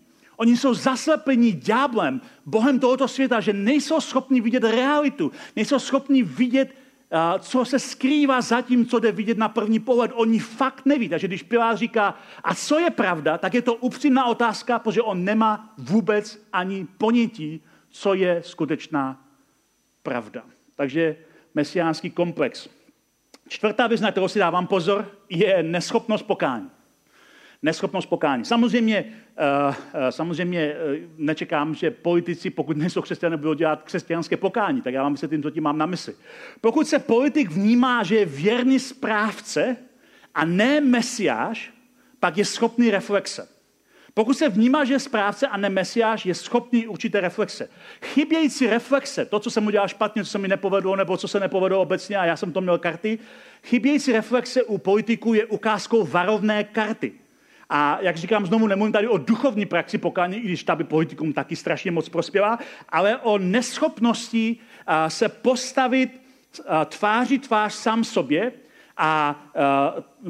Oni 0.43 0.57
jsou 0.57 0.75
zaslepeni 0.75 1.53
ďáblem, 1.53 2.21
Bohem 2.47 2.81
tohoto 2.81 3.09
světa, 3.09 3.41
že 3.41 3.53
nejsou 3.53 4.01
schopni 4.01 4.41
vidět 4.41 4.65
realitu, 4.65 5.33
nejsou 5.57 5.79
schopni 5.79 6.23
vidět, 6.23 6.75
co 7.39 7.65
se 7.65 7.79
skrývá 7.79 8.41
za 8.41 8.63
tím, 8.63 8.87
co 8.87 8.99
jde 8.99 9.13
vidět 9.13 9.39
na 9.39 9.49
první 9.49 9.79
pohled. 9.79 10.11
Oni 10.15 10.39
fakt 10.39 10.87
neví. 10.87 11.09
Takže 11.09 11.27
když 11.29 11.43
Pilát 11.43 11.79
říká, 11.79 12.19
a 12.45 12.55
co 12.55 12.79
je 12.79 12.91
pravda, 12.91 13.39
tak 13.39 13.55
je 13.55 13.63
to 13.63 13.75
upřímná 13.75 14.27
otázka, 14.27 14.79
protože 14.79 15.03
on 15.03 15.25
nemá 15.25 15.75
vůbec 15.79 16.49
ani 16.53 16.87
ponětí, 16.99 17.63
co 17.91 18.15
je 18.15 18.43
skutečná 18.45 19.25
pravda. 20.03 20.43
Takže 20.77 21.17
mesiánský 21.55 22.11
komplex. 22.11 22.69
Čtvrtá 23.49 23.87
věc, 23.87 24.01
na 24.01 24.11
kterou 24.11 24.29
si 24.29 24.39
dávám 24.39 24.67
pozor, 24.67 25.11
je 25.29 25.63
neschopnost 25.63 26.23
pokání. 26.23 26.71
Neschopnost 27.63 28.07
pokání. 28.07 28.45
Samozřejmě, 28.45 29.22
samozřejmě 30.11 30.75
uh, 30.75 30.97
nečekám, 31.17 31.75
že 31.75 31.91
politici, 31.91 32.51
pokud 32.51 32.77
nejsou 32.77 33.03
křesťané, 33.03 33.37
budou 33.37 33.55
dělat 33.55 33.83
křesťanské 33.83 34.37
pokání. 34.37 34.83
Tak 34.83 34.95
já 34.95 35.03
vám 35.03 35.13
vysvětlím, 35.13 35.43
co 35.43 35.51
tím 35.51 35.63
mám 35.63 35.79
na 35.79 35.87
mysli. 35.87 36.15
Pokud 36.61 36.89
se 36.89 36.99
politik 36.99 37.51
vnímá, 37.51 38.03
že 38.03 38.17
je 38.17 38.27
věrný 38.27 38.79
správce 38.79 39.77
a 40.35 40.45
ne 40.45 40.81
mesiáš, 40.81 41.71
pak 42.21 42.39
je 42.39 42.45
schopný 42.45 42.91
reflexe. 42.91 43.49
Pokud 44.15 44.39
se 44.39 44.49
vnímá, 44.49 44.85
že 44.85 44.95
je 44.95 44.99
správce 44.99 45.49
a 45.49 45.57
ne 45.57 45.71
mesiáš, 45.71 46.27
je 46.27 46.35
schopný 46.35 46.87
určité 46.87 47.21
reflexe. 47.21 47.69
Chybějící 48.03 48.67
reflexe, 48.67 49.25
to, 49.25 49.41
co 49.41 49.51
jsem 49.51 49.67
udělal 49.67 49.89
špatně, 49.89 50.25
co 50.25 50.31
se 50.31 50.39
mi 50.39 50.49
nepovedlo, 50.49 50.97
nebo 50.97 51.17
co 51.17 51.29
se 51.29 51.41
nepovedlo 51.41 51.81
obecně, 51.81 52.17
a 52.17 52.25
já 52.25 52.37
jsem 52.37 52.53
to 52.53 52.61
měl 52.61 52.79
karty, 52.79 53.19
chybějící 53.65 54.13
reflexe 54.13 54.63
u 54.63 54.79
politiků 54.79 55.35
je 55.35 55.47
ukázkou 55.47 56.05
varovné 56.05 56.65
karty. 56.65 57.13
A 57.75 57.99
jak 58.01 58.17
říkám, 58.17 58.47
znovu 58.47 58.67
nemluvím 58.67 58.93
tady 58.93 59.09
o 59.09 59.19
duchovní 59.19 59.67
praxi 59.67 59.99
pokání, 59.99 60.37
i 60.37 60.41
když 60.41 60.65
ta 60.65 60.77
by 60.77 60.85
politikům 60.85 61.33
taky 61.33 61.57
strašně 61.57 61.91
moc 61.91 62.09
prospěla, 62.09 62.59
ale 62.89 63.17
o 63.17 63.39
neschopnosti 63.39 64.57
se 65.09 65.29
postavit 65.29 66.23
tváří 66.89 67.39
tvář 67.39 67.75
sám 67.75 68.05
sobě 68.05 68.53
a 68.97 69.41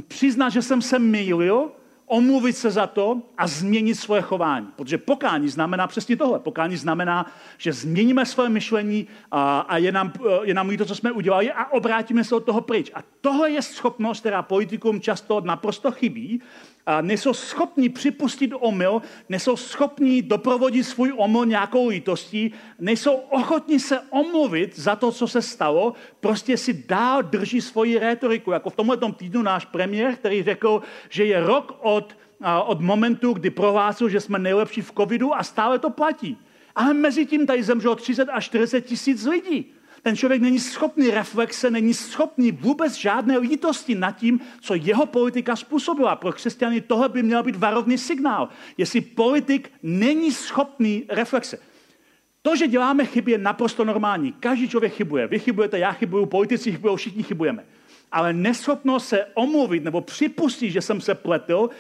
přiznat, 0.09 0.48
že 0.48 0.62
jsem 0.62 0.83
se 0.83 0.98
mýlil, 0.98 1.70
omluvit 2.07 2.57
se 2.57 2.70
za 2.70 2.87
to 2.87 3.22
a 3.38 3.46
změnit 3.46 3.94
svoje 3.94 4.22
chování. 4.22 4.68
Protože 4.76 4.98
pokání 4.98 5.48
znamená 5.48 5.87
přesně 5.87 6.16
tohle. 6.16 6.38
Pokání 6.38 6.76
znamená, 6.76 7.26
že 7.59 7.72
změníme 7.72 8.26
svoje 8.26 8.48
myšlení 8.48 9.07
a, 9.31 9.61
a 9.61 9.76
je, 9.76 9.92
nám, 9.92 10.12
je 10.42 10.55
nám 10.55 10.76
to, 10.76 10.85
co 10.85 10.94
jsme 10.94 11.12
udělali 11.12 11.52
a 11.52 11.72
obrátíme 11.72 12.24
se 12.24 12.35
od 12.35 12.44
toho 12.44 12.61
pryč. 12.61 12.90
A 12.94 13.02
tohle 13.20 13.50
je 13.50 13.62
schopnost, 13.62 14.20
která 14.20 14.42
politikům 14.42 15.00
často 15.00 15.40
naprosto 15.40 15.90
chybí, 15.90 16.42
a 16.87 17.01
nejsou 17.01 17.35
schopni 17.35 17.88
připustit 17.88 18.53
omyl, 18.61 19.03
nejsou 19.29 19.57
schopni 19.57 20.23
doprovodit 20.23 20.87
svůj 20.87 21.12
omyl 21.16 21.47
nějakou 21.47 21.88
lítostí, 21.88 22.53
nejsou 22.79 23.14
ochotni 23.14 23.81
se 23.81 24.01
omluvit 24.11 24.79
za 24.79 24.97
to, 24.97 25.12
co 25.12 25.29
se 25.29 25.42
stalo, 25.42 25.95
prostě 26.21 26.57
si 26.57 26.85
dál 26.88 27.23
drží 27.23 27.61
svoji 27.61 27.99
rétoriku. 27.99 28.51
Jako 28.51 28.71
v 28.71 28.77
tomhle 28.77 28.99
týdnu 29.16 29.42
náš 29.42 29.64
premiér, 29.64 30.16
který 30.16 30.42
řekl, 30.42 30.83
že 31.09 31.25
je 31.25 31.40
rok 31.40 31.79
od, 31.81 32.16
od 32.66 32.81
momentu, 32.81 33.33
kdy 33.33 33.51
prohlásil, 33.51 34.09
že 34.09 34.21
jsme 34.21 34.38
nejlepší 34.38 34.83
v 34.83 34.92
covidu 34.92 35.35
a 35.35 35.42
stále 35.42 35.79
to 35.79 35.90
platí. 35.90 36.38
Ale 36.75 36.95
mezi 36.95 37.27
tím 37.27 37.47
tady 37.47 37.62
zemřelo 37.62 37.95
30 37.95 38.29
až 38.29 38.45
40 38.45 38.81
tisíc 38.81 39.25
lidí. 39.25 39.75
Ten 40.02 40.16
člověk 40.16 40.42
není 40.42 40.60
schopný 40.60 41.10
reflexe, 41.10 41.70
není 41.70 41.94
schopný 41.94 42.52
vůbec 42.52 42.94
žádné 42.94 43.38
lítosti 43.38 43.94
nad 43.94 44.10
tím, 44.10 44.40
co 44.60 44.74
jeho 44.74 45.06
politika 45.06 45.56
způsobila. 45.56 46.16
Pro 46.16 46.32
křesťany 46.32 46.80
tohle 46.80 47.08
by 47.08 47.22
měl 47.22 47.42
být 47.42 47.56
varovný 47.56 47.98
signál. 47.98 48.48
Jestli 48.76 49.00
politik 49.00 49.72
není 49.82 50.32
schopný 50.32 51.04
reflexe. 51.08 51.58
To, 52.42 52.56
že 52.56 52.68
děláme 52.68 53.06
chyby, 53.06 53.32
je 53.32 53.38
naprosto 53.38 53.84
normální. 53.84 54.32
Každý 54.32 54.68
člověk 54.68 54.92
chybuje. 54.92 55.26
Vy 55.26 55.38
chybujete, 55.38 55.78
já 55.78 55.92
chybuju, 55.92 56.26
politici 56.26 56.72
chybují, 56.72 56.96
všichni 56.96 57.22
chybujeme 57.22 57.64
ale 58.12 58.33
neschopnost 58.33 59.09
se 59.09 59.27
omluvit 59.35 59.85
nebo 59.85 60.01
připustit, 60.01 60.70
že 60.70 60.81
jsem 60.81 61.01
se 61.01 61.14
pletl, 61.14 61.70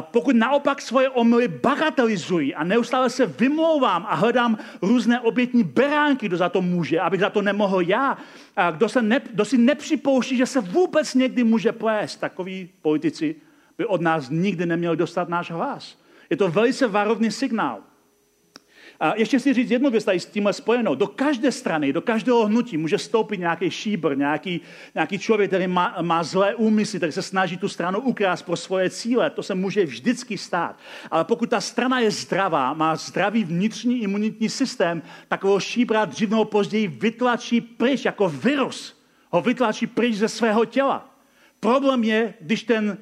pokud 0.00 0.36
naopak 0.36 0.82
svoje 0.82 1.08
omily 1.10 1.48
bagatelizují 1.48 2.54
a 2.54 2.64
neustále 2.64 3.10
se 3.10 3.26
vymlouvám 3.26 4.06
a 4.08 4.14
hledám 4.14 4.58
různé 4.82 5.20
obětní 5.20 5.64
beránky, 5.64 6.26
kdo 6.26 6.36
za 6.36 6.48
to 6.48 6.62
může, 6.62 7.00
abych 7.00 7.20
za 7.20 7.30
to 7.30 7.42
nemohl 7.42 7.80
já, 7.80 8.18
a 8.56 8.70
kdo, 8.70 8.88
se 8.88 9.02
ne, 9.02 9.20
kdo 9.32 9.44
si 9.44 9.58
nepřipouští, 9.58 10.36
že 10.36 10.46
se 10.46 10.60
vůbec 10.60 11.14
někdy 11.14 11.44
může 11.44 11.72
plést, 11.72 12.20
takoví 12.20 12.68
politici 12.82 13.34
by 13.78 13.86
od 13.86 14.00
nás 14.00 14.30
nikdy 14.30 14.66
neměli 14.66 14.96
dostat 14.96 15.28
náš 15.28 15.50
hlas. 15.50 15.98
Je 16.30 16.36
to 16.36 16.48
velice 16.48 16.86
varovný 16.86 17.30
signál. 17.30 17.80
A 19.00 19.14
ještě 19.16 19.40
si 19.40 19.52
říct 19.54 19.70
jednu 19.70 19.90
věc 19.90 20.04
tady 20.04 20.20
s 20.20 20.26
tímhle 20.26 20.52
spojenou. 20.52 20.94
Do 20.94 21.06
každé 21.06 21.52
strany, 21.52 21.92
do 21.92 22.00
každého 22.00 22.46
hnutí 22.46 22.76
může 22.76 22.98
stoupit 22.98 23.40
nějaký 23.40 23.70
šíbr, 23.70 24.16
nějaký, 24.16 24.60
nějaký 24.94 25.18
člověk, 25.18 25.50
který 25.50 25.66
má, 25.66 25.96
má 26.02 26.22
zlé 26.22 26.54
úmysly, 26.54 26.98
který 26.98 27.12
se 27.12 27.22
snaží 27.22 27.56
tu 27.56 27.68
stranu 27.68 28.00
ukrást 28.00 28.42
pro 28.42 28.56
svoje 28.56 28.90
cíle. 28.90 29.30
To 29.30 29.42
se 29.42 29.54
může 29.54 29.84
vždycky 29.86 30.38
stát. 30.38 30.78
Ale 31.10 31.24
pokud 31.24 31.50
ta 31.50 31.60
strana 31.60 32.00
je 32.00 32.10
zdravá, 32.10 32.74
má 32.74 32.96
zdravý 32.96 33.44
vnitřní 33.44 34.02
imunitní 34.02 34.48
systém, 34.48 35.02
takového 35.28 35.60
šíbra 35.60 36.04
dřív 36.04 36.30
nebo 36.30 36.44
později 36.44 36.88
vytlačí 36.88 37.60
pryč 37.60 38.04
jako 38.04 38.28
virus. 38.28 39.04
Ho 39.30 39.40
vytlačí 39.40 39.86
pryč 39.86 40.14
ze 40.14 40.28
svého 40.28 40.64
těla. 40.64 41.16
Problém 41.60 42.04
je, 42.04 42.34
když 42.40 42.62
ten 42.62 42.98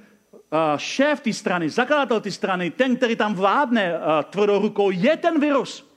šéf 0.77 1.21
té 1.21 1.33
strany, 1.33 1.71
zakladatel 1.71 2.21
té 2.21 2.31
strany, 2.31 2.71
ten, 2.71 2.97
který 2.97 3.17
tam 3.17 3.35
vládne 3.35 3.95
tvrdou 4.31 4.59
rukou, 4.59 4.91
je 4.91 5.17
ten 5.17 5.41
virus. 5.41 5.93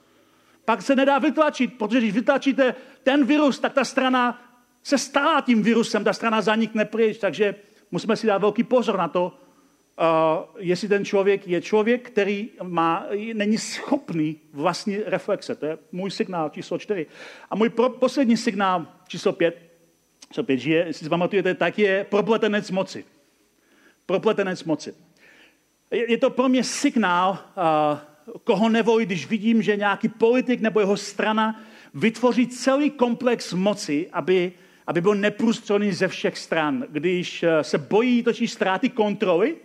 Pak 0.65 0.81
se 0.81 0.95
nedá 0.95 1.19
vytlačit, 1.19 1.77
protože 1.77 1.99
když 1.99 2.13
vytlačíte 2.13 2.75
ten 3.03 3.25
virus, 3.25 3.59
tak 3.59 3.73
ta 3.73 3.85
strana 3.85 4.41
se 4.83 4.97
stala 4.97 5.41
tím 5.41 5.63
virusem, 5.63 6.03
ta 6.03 6.13
strana 6.13 6.41
zanikne 6.41 6.85
pryč, 6.85 7.17
takže 7.17 7.55
musíme 7.91 8.15
si 8.15 8.27
dát 8.27 8.37
velký 8.37 8.63
pozor 8.63 8.97
na 8.97 9.07
to, 9.07 9.25
uh, 9.25 10.45
jestli 10.57 10.87
ten 10.87 11.05
člověk 11.05 11.47
je 11.47 11.61
člověk, 11.61 12.09
který 12.09 12.49
má, 12.63 13.05
není 13.33 13.57
schopný 13.57 14.39
vlastní 14.53 14.97
reflexe. 15.05 15.55
To 15.55 15.65
je 15.65 15.77
můj 15.91 16.11
signál 16.11 16.49
číslo 16.49 16.77
čtyři. 16.77 17.07
A 17.49 17.55
můj 17.55 17.69
pro, 17.69 17.89
poslední 17.89 18.37
signál 18.37 18.87
číslo 19.07 19.33
pět, 19.33 19.61
číslo 20.29 20.43
pět, 20.43 20.57
že 20.57 20.73
je, 20.73 20.85
jestli 20.85 21.03
si 21.03 21.09
pamatujete, 21.09 21.53
tak 21.53 21.79
je 21.79 22.03
propletenec 22.09 22.71
moci 22.71 23.05
propletenec 24.05 24.63
moci. 24.63 24.93
Je 25.91 26.17
to 26.17 26.29
pro 26.29 26.49
mě 26.49 26.63
signál, 26.63 27.39
koho 28.43 28.69
nevolí, 28.69 29.05
když 29.05 29.27
vidím, 29.27 29.61
že 29.61 29.75
nějaký 29.75 30.07
politik 30.07 30.61
nebo 30.61 30.79
jeho 30.79 30.97
strana 30.97 31.61
vytvoří 31.93 32.47
celý 32.47 32.89
komplex 32.89 33.53
moci, 33.53 34.09
aby, 34.13 34.51
aby 34.87 35.01
byl 35.01 35.15
neprůstřelný 35.15 35.91
ze 35.91 36.07
všech 36.07 36.37
stran. 36.37 36.85
Když 36.89 37.43
e, 37.43 37.63
se 37.63 37.77
bojí 37.77 38.23
totiž 38.23 38.51
ztráty 38.51 38.89
kontroly, 38.89 39.55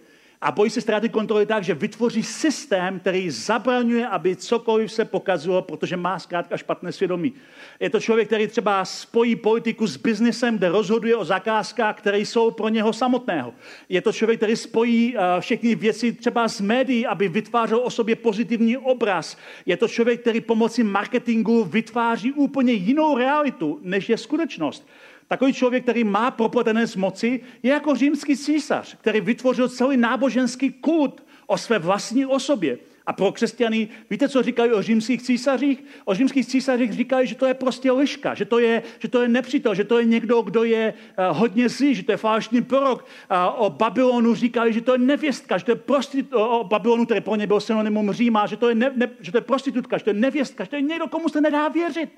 a 0.42 0.52
bojí 0.52 0.70
se 0.70 0.80
ztráty 0.80 1.08
kontroly 1.08 1.46
tak, 1.46 1.64
že 1.64 1.74
vytvoří 1.74 2.22
systém, 2.22 3.00
který 3.00 3.30
zabraňuje, 3.30 4.08
aby 4.08 4.36
cokoliv 4.36 4.92
se 4.92 5.04
pokazilo, 5.04 5.62
protože 5.62 5.96
má 5.96 6.18
zkrátka 6.18 6.56
špatné 6.56 6.92
svědomí. 6.92 7.32
Je 7.80 7.90
to 7.90 8.00
člověk, 8.00 8.26
který 8.26 8.46
třeba 8.46 8.84
spojí 8.84 9.36
politiku 9.36 9.86
s 9.86 9.96
biznesem, 9.96 10.58
kde 10.58 10.68
rozhoduje 10.68 11.16
o 11.16 11.24
zakázkách, 11.24 11.96
které 11.98 12.18
jsou 12.18 12.50
pro 12.50 12.68
něho 12.68 12.92
samotného. 12.92 13.54
Je 13.88 14.00
to 14.00 14.12
člověk, 14.12 14.38
který 14.38 14.56
spojí 14.56 15.16
eh, 15.16 15.40
všechny 15.40 15.74
věci 15.74 16.12
třeba 16.12 16.48
s 16.48 16.60
médií, 16.60 17.06
aby 17.06 17.28
vytvářel 17.28 17.80
o 17.84 17.90
sobě 17.90 18.16
pozitivní 18.16 18.76
obraz. 18.76 19.36
Je 19.66 19.76
to 19.76 19.88
člověk, 19.88 20.20
který 20.20 20.40
pomocí 20.40 20.82
marketingu 20.82 21.64
vytváří 21.64 22.32
úplně 22.32 22.72
jinou 22.72 23.18
realitu, 23.18 23.78
než 23.82 24.08
je 24.08 24.18
skutečnost. 24.18 24.88
Takový 25.30 25.52
člověk, 25.52 25.82
který 25.82 26.04
má 26.04 26.30
propletené 26.30 26.86
z 26.86 26.96
moci, 26.96 27.40
je 27.62 27.72
jako 27.72 27.94
římský 27.94 28.36
císař, 28.36 28.96
který 29.00 29.20
vytvořil 29.20 29.68
celý 29.68 29.96
náboženský 29.96 30.70
kult 30.72 31.24
o 31.46 31.58
své 31.58 31.78
vlastní 31.78 32.26
osobě. 32.26 32.78
A 33.06 33.12
pro 33.12 33.32
křesťany, 33.32 33.88
víte, 34.10 34.28
co 34.28 34.42
říkají 34.42 34.72
o 34.72 34.82
římských 34.82 35.22
císařích? 35.22 35.84
O 36.04 36.14
římských 36.14 36.46
císařích 36.46 36.92
říkají, 36.92 37.28
že 37.28 37.34
to 37.34 37.46
je 37.46 37.54
prostě 37.54 37.92
liška, 37.92 38.34
že 38.34 38.44
to 38.44 38.58
je, 38.58 38.82
že 38.98 39.08
to 39.08 39.22
je 39.22 39.28
nepřítel, 39.28 39.74
že 39.74 39.84
to 39.84 39.98
je 39.98 40.04
někdo, 40.04 40.42
kdo 40.42 40.64
je 40.64 40.94
uh, 40.94 41.38
hodně 41.38 41.68
zlý, 41.68 41.94
že 41.94 42.02
to 42.02 42.12
je 42.12 42.16
falešný 42.16 42.62
prorok. 42.62 43.06
Uh, 43.30 43.66
o 43.66 43.70
Babylonu 43.70 44.34
říkají, 44.34 44.72
že 44.72 44.80
to 44.80 44.92
je 44.92 44.98
nevěstka, 44.98 45.58
že 45.58 45.64
to 45.64 45.70
je 45.70 45.76
prostit, 45.76 46.32
o, 46.32 46.58
o 46.58 46.64
Babylonu, 46.64 47.04
který 47.04 47.20
pro 47.20 47.36
ně 47.36 47.46
byl 47.46 47.60
synonymum 47.60 48.12
Říma, 48.12 48.46
že 48.46 48.56
to, 48.56 48.68
je 48.68 48.74
ne, 48.74 48.92
ne, 48.96 49.10
že 49.20 49.32
to 49.32 49.38
je 49.38 49.42
prostitutka, 49.42 49.98
že 49.98 50.04
to 50.04 50.10
je 50.10 50.14
nevěstka, 50.14 50.64
že 50.64 50.70
to 50.70 50.76
je 50.76 50.82
někdo, 50.82 51.06
komu 51.06 51.28
se 51.28 51.40
nedá 51.40 51.68
věřit. 51.68 52.10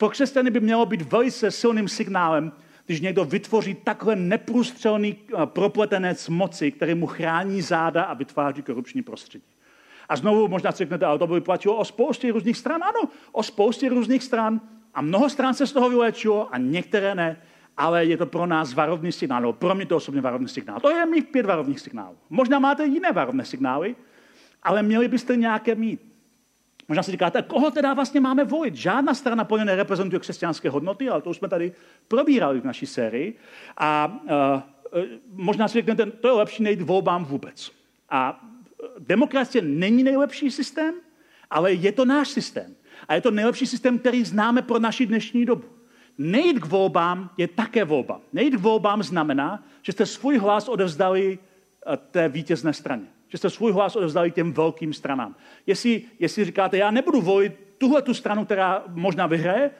Pro 0.00 0.08
křesťany 0.08 0.50
by 0.50 0.60
mělo 0.60 0.86
být 0.86 1.02
velice 1.02 1.50
silným 1.50 1.88
signálem, 1.88 2.52
když 2.86 3.00
někdo 3.00 3.24
vytvoří 3.24 3.74
takhle 3.74 4.16
neprůstřelný 4.16 5.16
uh, 5.16 5.44
propletenec 5.44 6.28
moci, 6.28 6.72
který 6.72 6.94
mu 6.94 7.06
chrání 7.06 7.62
záda 7.62 8.02
a 8.02 8.14
vytváří 8.14 8.62
korupční 8.62 9.02
prostředí. 9.02 9.44
A 10.08 10.16
znovu 10.16 10.48
možná 10.48 10.72
si 10.72 10.78
řeknete, 10.78 11.06
ale 11.06 11.18
to 11.18 11.26
by 11.26 11.40
platilo 11.40 11.76
o 11.76 11.84
spoustě 11.84 12.32
různých 12.32 12.56
stran. 12.56 12.82
Ano, 12.82 13.08
o 13.32 13.42
spoustě 13.42 13.88
různých 13.88 14.22
stran. 14.22 14.60
A 14.94 15.02
mnoho 15.02 15.30
stran 15.30 15.54
se 15.54 15.66
z 15.66 15.72
toho 15.72 15.90
vylečilo 15.90 16.54
a 16.54 16.58
některé 16.58 17.14
ne. 17.14 17.36
Ale 17.76 18.04
je 18.04 18.16
to 18.16 18.26
pro 18.26 18.46
nás 18.46 18.74
varovný 18.74 19.12
signál, 19.12 19.40
nebo 19.40 19.52
pro 19.52 19.74
mě 19.74 19.86
to 19.86 19.96
osobně 19.96 20.20
varovný 20.20 20.48
signál. 20.48 20.80
To 20.80 20.90
je 20.90 21.06
mých 21.06 21.24
pět 21.24 21.46
varovných 21.46 21.80
signálů. 21.80 22.16
Možná 22.30 22.58
máte 22.58 22.86
jiné 22.86 23.12
varovné 23.12 23.44
signály, 23.44 23.96
ale 24.62 24.82
měli 24.82 25.08
byste 25.08 25.36
nějaké 25.36 25.74
mít. 25.74 26.09
Možná 26.90 27.02
si 27.02 27.10
říkáte, 27.10 27.42
koho 27.42 27.70
teda 27.70 27.94
vlastně 27.94 28.20
máme 28.20 28.44
volit? 28.44 28.74
Žádná 28.74 29.14
strana 29.14 29.44
plně 29.44 29.64
nereprezentuje 29.64 30.20
křesťanské 30.20 30.70
hodnoty, 30.70 31.08
ale 31.08 31.22
to 31.22 31.30
už 31.30 31.36
jsme 31.36 31.48
tady 31.48 31.72
probírali 32.08 32.60
v 32.60 32.64
naší 32.64 32.86
sérii. 32.86 33.36
A 33.76 34.20
uh, 34.22 35.00
možná 35.32 35.68
si 35.68 35.72
řeknete, 35.72 36.06
to 36.06 36.28
je 36.28 36.34
lepší 36.34 36.62
nejít 36.62 36.80
volbám 36.80 37.24
vůbec. 37.24 37.72
A 38.08 38.44
demokracie 38.98 39.62
není 39.62 40.02
nejlepší 40.02 40.50
systém, 40.50 40.94
ale 41.50 41.72
je 41.72 41.92
to 41.92 42.04
náš 42.04 42.28
systém. 42.28 42.74
A 43.08 43.14
je 43.14 43.20
to 43.20 43.30
nejlepší 43.30 43.66
systém, 43.66 43.98
který 43.98 44.24
známe 44.24 44.62
pro 44.62 44.78
naši 44.78 45.06
dnešní 45.06 45.46
dobu. 45.46 45.64
Nejít 46.18 46.58
k 46.58 46.66
volbám 46.66 47.30
je 47.36 47.48
také 47.48 47.84
volba. 47.84 48.20
Nejít 48.32 48.54
k 48.56 48.60
volbám 48.60 49.02
znamená, 49.02 49.64
že 49.82 49.92
jste 49.92 50.06
svůj 50.06 50.38
hlas 50.38 50.68
odevzdali 50.68 51.38
eh, 51.38 51.96
té 51.96 52.28
vítězné 52.28 52.72
straně. 52.72 53.06
Že 53.30 53.38
jste 53.38 53.50
svůj 53.50 53.72
hlas 53.72 53.96
odevzdali 53.96 54.30
těm 54.30 54.52
velkým 54.52 54.92
stranám. 54.92 55.36
Jestli, 55.66 56.02
jestli 56.18 56.44
říkáte, 56.44 56.76
já 56.76 56.90
nebudu 56.90 57.20
volit 57.20 57.52
tuhle 57.78 58.02
tu 58.02 58.14
stranu, 58.14 58.44
která 58.44 58.84
možná 58.88 59.26
vyhraje, 59.26 59.70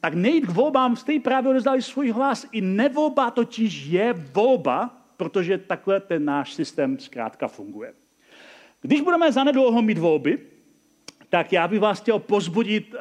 tak 0.00 0.14
nejít 0.14 0.46
k 0.46 0.50
volbám, 0.50 0.96
jste 0.96 1.20
právě 1.20 1.50
odevzdali 1.50 1.82
svůj 1.82 2.10
hlas. 2.10 2.46
I 2.52 2.60
nevolba 2.60 3.30
totiž 3.30 3.86
je 3.86 4.12
volba, 4.12 4.96
protože 5.16 5.58
takhle 5.58 6.00
ten 6.00 6.24
náš 6.24 6.54
systém 6.54 6.98
zkrátka 6.98 7.48
funguje. 7.48 7.92
Když 8.80 9.00
budeme 9.00 9.32
zanedlouho 9.32 9.82
mít 9.82 9.98
volby, 9.98 10.38
tak 11.28 11.52
já 11.52 11.68
bych 11.68 11.80
vás 11.80 12.00
chtěl 12.00 12.18
pozbudit, 12.18 12.94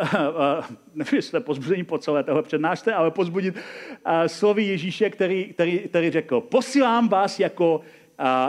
nevím, 0.95 1.15
jestli 1.15 1.39
pozbuzení 1.39 1.83
po 1.83 1.97
celé 1.97 2.23
toho 2.23 2.43
přednášce, 2.43 2.93
ale 2.93 3.11
pozbudit 3.11 3.55
slovy 4.27 4.63
Ježíše, 4.63 5.09
který, 5.09 5.53
který, 5.53 5.79
který 5.79 6.11
řekl, 6.11 6.41
posílám 6.41 7.09
vás 7.09 7.39
jako, 7.39 7.81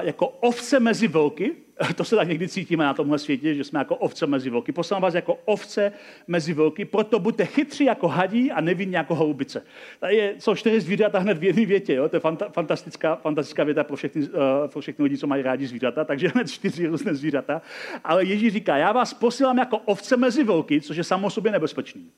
jako 0.02 0.28
ovce 0.28 0.80
mezi 0.80 1.08
vlky, 1.08 1.56
to 1.94 2.04
se 2.04 2.16
tak 2.16 2.28
někdy 2.28 2.48
cítíme 2.48 2.84
na 2.84 2.94
tomhle 2.94 3.18
světě, 3.18 3.54
že 3.54 3.64
jsme 3.64 3.78
jako 3.78 3.96
ovce 3.96 4.26
mezi 4.26 4.50
vlky. 4.50 4.72
Poslám 4.72 5.02
vás 5.02 5.14
jako 5.14 5.38
ovce 5.44 5.92
mezi 6.26 6.52
vlky, 6.52 6.84
proto 6.84 7.18
buďte 7.18 7.46
chytří 7.46 7.84
jako 7.84 8.08
hadí 8.08 8.52
a 8.52 8.60
nevinní 8.60 8.94
jako 8.94 9.14
holubice. 9.14 9.62
Tady 10.00 10.16
je, 10.16 10.34
jsou 10.38 10.54
čtyři 10.54 10.80
zvířata 10.80 11.18
hned 11.18 11.38
v 11.38 11.44
jedné 11.44 11.66
větě. 11.66 11.94
Jo? 11.94 12.08
To 12.08 12.16
je 12.16 12.20
fantastická, 12.52 13.16
fantastická 13.16 13.64
věta 13.64 13.84
pro 13.84 13.96
všechny, 13.96 14.22
uh, 14.22 14.28
pro 14.66 14.80
všechny 14.80 15.02
lidi, 15.02 15.18
co 15.18 15.26
mají 15.26 15.42
rádi 15.42 15.66
zvířata, 15.66 16.04
takže 16.04 16.28
hned 16.34 16.50
čtyři 16.50 16.86
různé 16.86 17.14
zvířata. 17.14 17.62
Ale 18.04 18.24
Ježíš 18.24 18.52
říká, 18.52 18.76
já 18.76 18.92
vás 18.92 19.14
posílám 19.14 19.58
jako 19.58 19.78
ovce 19.78 20.16
mezi 20.16 20.44
vlky, 20.44 20.80
což 20.80 20.96
je 20.96 21.04
samo 21.04 21.30
sobě 21.30 21.52
nebezpečný. 21.52 22.10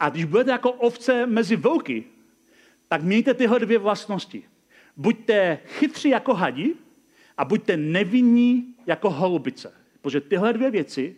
A 0.00 0.08
když 0.08 0.24
budete 0.24 0.50
jako 0.50 0.72
ovce 0.72 1.26
mezi 1.26 1.56
vlky, 1.56 2.04
tak 2.88 3.02
mějte 3.02 3.34
tyhle 3.34 3.58
dvě 3.58 3.78
vlastnosti. 3.78 4.44
Buďte 5.00 5.58
chytří 5.66 6.08
jako 6.08 6.34
hadi, 6.34 6.74
a 7.36 7.44
buďte 7.44 7.76
nevinní 7.76 8.74
jako 8.86 9.10
holubice. 9.10 9.72
Protože 10.00 10.20
tyhle 10.20 10.52
dvě 10.52 10.70
věci 10.70 11.16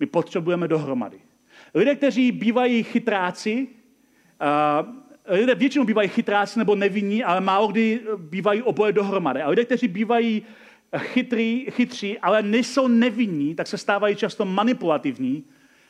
my 0.00 0.06
potřebujeme 0.06 0.68
dohromady. 0.68 1.20
Lidé, 1.74 1.94
kteří 1.94 2.32
bývají 2.32 2.82
chytráci, 2.82 3.68
uh, 5.28 5.36
lidé 5.36 5.54
většinou 5.54 5.84
bývají 5.84 6.08
chytráci 6.08 6.58
nebo 6.58 6.74
nevinní, 6.74 7.24
ale 7.24 7.40
málo 7.40 7.68
kdy 7.68 8.00
bývají 8.16 8.62
oboje 8.62 8.92
dohromady. 8.92 9.42
A 9.42 9.48
lidé, 9.48 9.64
kteří 9.64 9.88
bývají 9.88 10.42
chytrý, 10.98 11.66
chytří, 11.70 12.18
ale 12.18 12.42
nejsou 12.42 12.88
nevinní, 12.88 13.54
tak 13.54 13.66
se 13.66 13.78
stávají 13.78 14.16
často 14.16 14.44
manipulativní. 14.44 15.44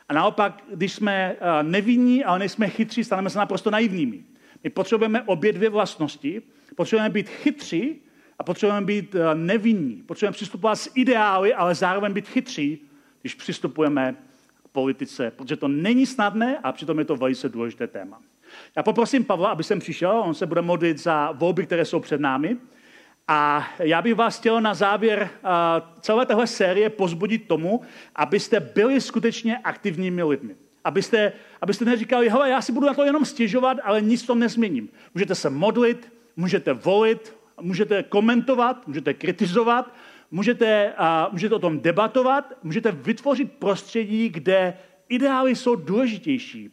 A 0.08 0.14
naopak, 0.14 0.62
když 0.74 0.92
jsme 0.92 1.36
nevinní, 1.62 2.24
ale 2.24 2.38
nejsme 2.38 2.68
chytří, 2.68 3.04
staneme 3.04 3.30
se 3.30 3.38
naprosto 3.38 3.70
naivními. 3.70 4.24
My 4.64 4.70
potřebujeme 4.70 5.22
obě 5.22 5.52
dvě 5.52 5.70
vlastnosti. 5.70 6.42
Potřebujeme 6.76 7.12
být 7.12 7.28
chytří, 7.28 8.00
a 8.40 8.42
potřebujeme 8.42 8.86
být 8.86 9.14
eh, 9.14 9.34
nevinní. 9.34 10.02
Potřebujeme 10.06 10.32
přistupovat 10.32 10.78
s 10.78 10.90
ideály, 10.94 11.54
ale 11.54 11.74
zároveň 11.74 12.12
být 12.12 12.28
chytří, 12.28 12.78
když 13.20 13.34
přistupujeme 13.34 14.14
k 14.64 14.68
politice, 14.68 15.30
protože 15.30 15.56
to 15.56 15.68
není 15.68 16.06
snadné 16.06 16.58
a 16.58 16.72
přitom 16.72 16.98
je 16.98 17.04
to 17.04 17.16
velice 17.16 17.48
důležité 17.48 17.86
téma. 17.86 18.20
Já 18.76 18.82
poprosím 18.82 19.24
Pavla, 19.24 19.50
aby 19.50 19.64
sem 19.64 19.78
přišel, 19.78 20.22
on 20.26 20.34
se 20.34 20.46
bude 20.46 20.62
modlit 20.62 20.98
za 20.98 21.32
volby, 21.32 21.66
které 21.66 21.84
jsou 21.84 22.00
před 22.00 22.20
námi. 22.20 22.56
A 23.28 23.68
já 23.78 24.02
bych 24.02 24.14
vás 24.14 24.38
chtěl 24.38 24.60
na 24.60 24.74
závěr 24.74 25.30
eh, 25.32 25.48
celé 26.00 26.26
téhle 26.26 26.46
série 26.46 26.90
pozbudit 26.90 27.48
tomu, 27.48 27.80
abyste 28.16 28.60
byli 28.60 29.00
skutečně 29.00 29.58
aktivními 29.58 30.22
lidmi. 30.22 30.56
Abyste, 30.84 31.32
abyste 31.60 31.84
neříkali, 31.84 32.28
hele, 32.28 32.50
já 32.50 32.62
si 32.62 32.72
budu 32.72 32.86
na 32.86 32.94
to 32.94 33.04
jenom 33.04 33.24
stěžovat, 33.24 33.76
ale 33.84 34.00
nic 34.00 34.22
to 34.22 34.34
nezměním. 34.34 34.88
Můžete 35.14 35.34
se 35.34 35.50
modlit, 35.50 36.12
můžete 36.36 36.72
volit, 36.72 37.36
můžete 37.60 38.02
komentovat, 38.02 38.86
můžete 38.86 39.14
kritizovat, 39.14 39.94
můžete, 40.30 40.92
a, 40.96 41.28
můžete 41.32 41.54
o 41.54 41.58
tom 41.58 41.80
debatovat, 41.80 42.52
můžete 42.62 42.92
vytvořit 42.92 43.52
prostředí, 43.52 44.28
kde 44.28 44.74
ideály 45.08 45.56
jsou 45.56 45.74
důležitější 45.76 46.70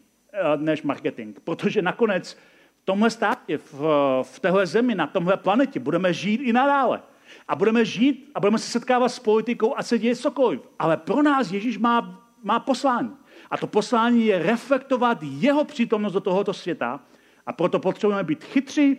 než 0.58 0.82
marketing. 0.82 1.38
Protože 1.44 1.82
nakonec 1.82 2.34
v 2.82 2.86
tomhle 2.86 3.10
státě, 3.10 3.58
v, 3.58 3.82
v 4.24 4.40
téhle 4.40 4.66
zemi, 4.66 4.96
na 4.96 5.08
tomhle 5.08 5.38
planetě 5.38 5.80
budeme 5.80 6.14
žít 6.14 6.42
i 6.42 6.54
nadále. 6.54 7.02
A 7.48 7.56
budeme 7.56 7.86
žít 7.86 8.32
a 8.36 8.40
budeme 8.40 8.58
se 8.58 8.72
setkávat 8.72 9.10
s 9.10 9.20
politikou 9.20 9.74
a 9.78 9.84
se 9.84 10.00
děje 10.00 10.16
cokoliv. 10.16 10.62
Ale 10.80 10.98
pro 10.98 11.24
nás 11.24 11.52
Ježíš 11.52 11.78
má, 11.78 12.28
má 12.44 12.60
poslání. 12.60 13.12
A 13.52 13.58
to 13.58 13.68
poslání 13.68 14.26
je 14.26 14.40
reflektovat 14.40 15.18
jeho 15.22 15.64
přítomnost 15.66 16.14
do 16.14 16.20
tohoto 16.20 16.54
světa 16.54 17.00
a 17.46 17.54
proto 17.54 17.80
potřebujeme 17.80 18.24
být 18.24 18.44
chytří 18.44 18.98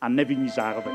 a 0.00 0.08
nevinní 0.08 0.48
zároveň. 0.48 0.94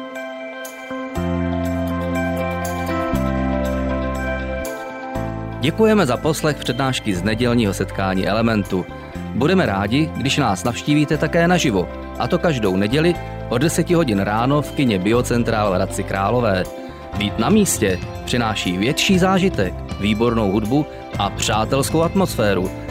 Děkujeme 5.61 6.05
za 6.05 6.17
poslech 6.17 6.57
přednášky 6.57 7.15
z 7.15 7.23
nedělního 7.23 7.73
setkání 7.73 8.27
Elementu. 8.27 8.85
Budeme 9.35 9.65
rádi, 9.65 10.09
když 10.17 10.37
nás 10.37 10.63
navštívíte 10.63 11.17
také 11.17 11.47
naživo, 11.47 11.89
a 12.19 12.27
to 12.27 12.39
každou 12.39 12.75
neděli 12.75 13.15
o 13.49 13.57
10 13.57 13.89
hodin 13.89 14.19
ráno 14.19 14.61
v 14.61 14.71
kině 14.71 14.99
Biocentrál 14.99 15.71
v 15.71 15.75
Hradci 15.75 16.03
Králové. 16.03 16.63
Být 17.17 17.39
na 17.39 17.49
místě 17.49 17.99
přináší 18.25 18.77
větší 18.77 19.19
zážitek, 19.19 19.73
výbornou 19.99 20.51
hudbu 20.51 20.85
a 21.19 21.29
přátelskou 21.29 22.01
atmosféru. 22.01 22.90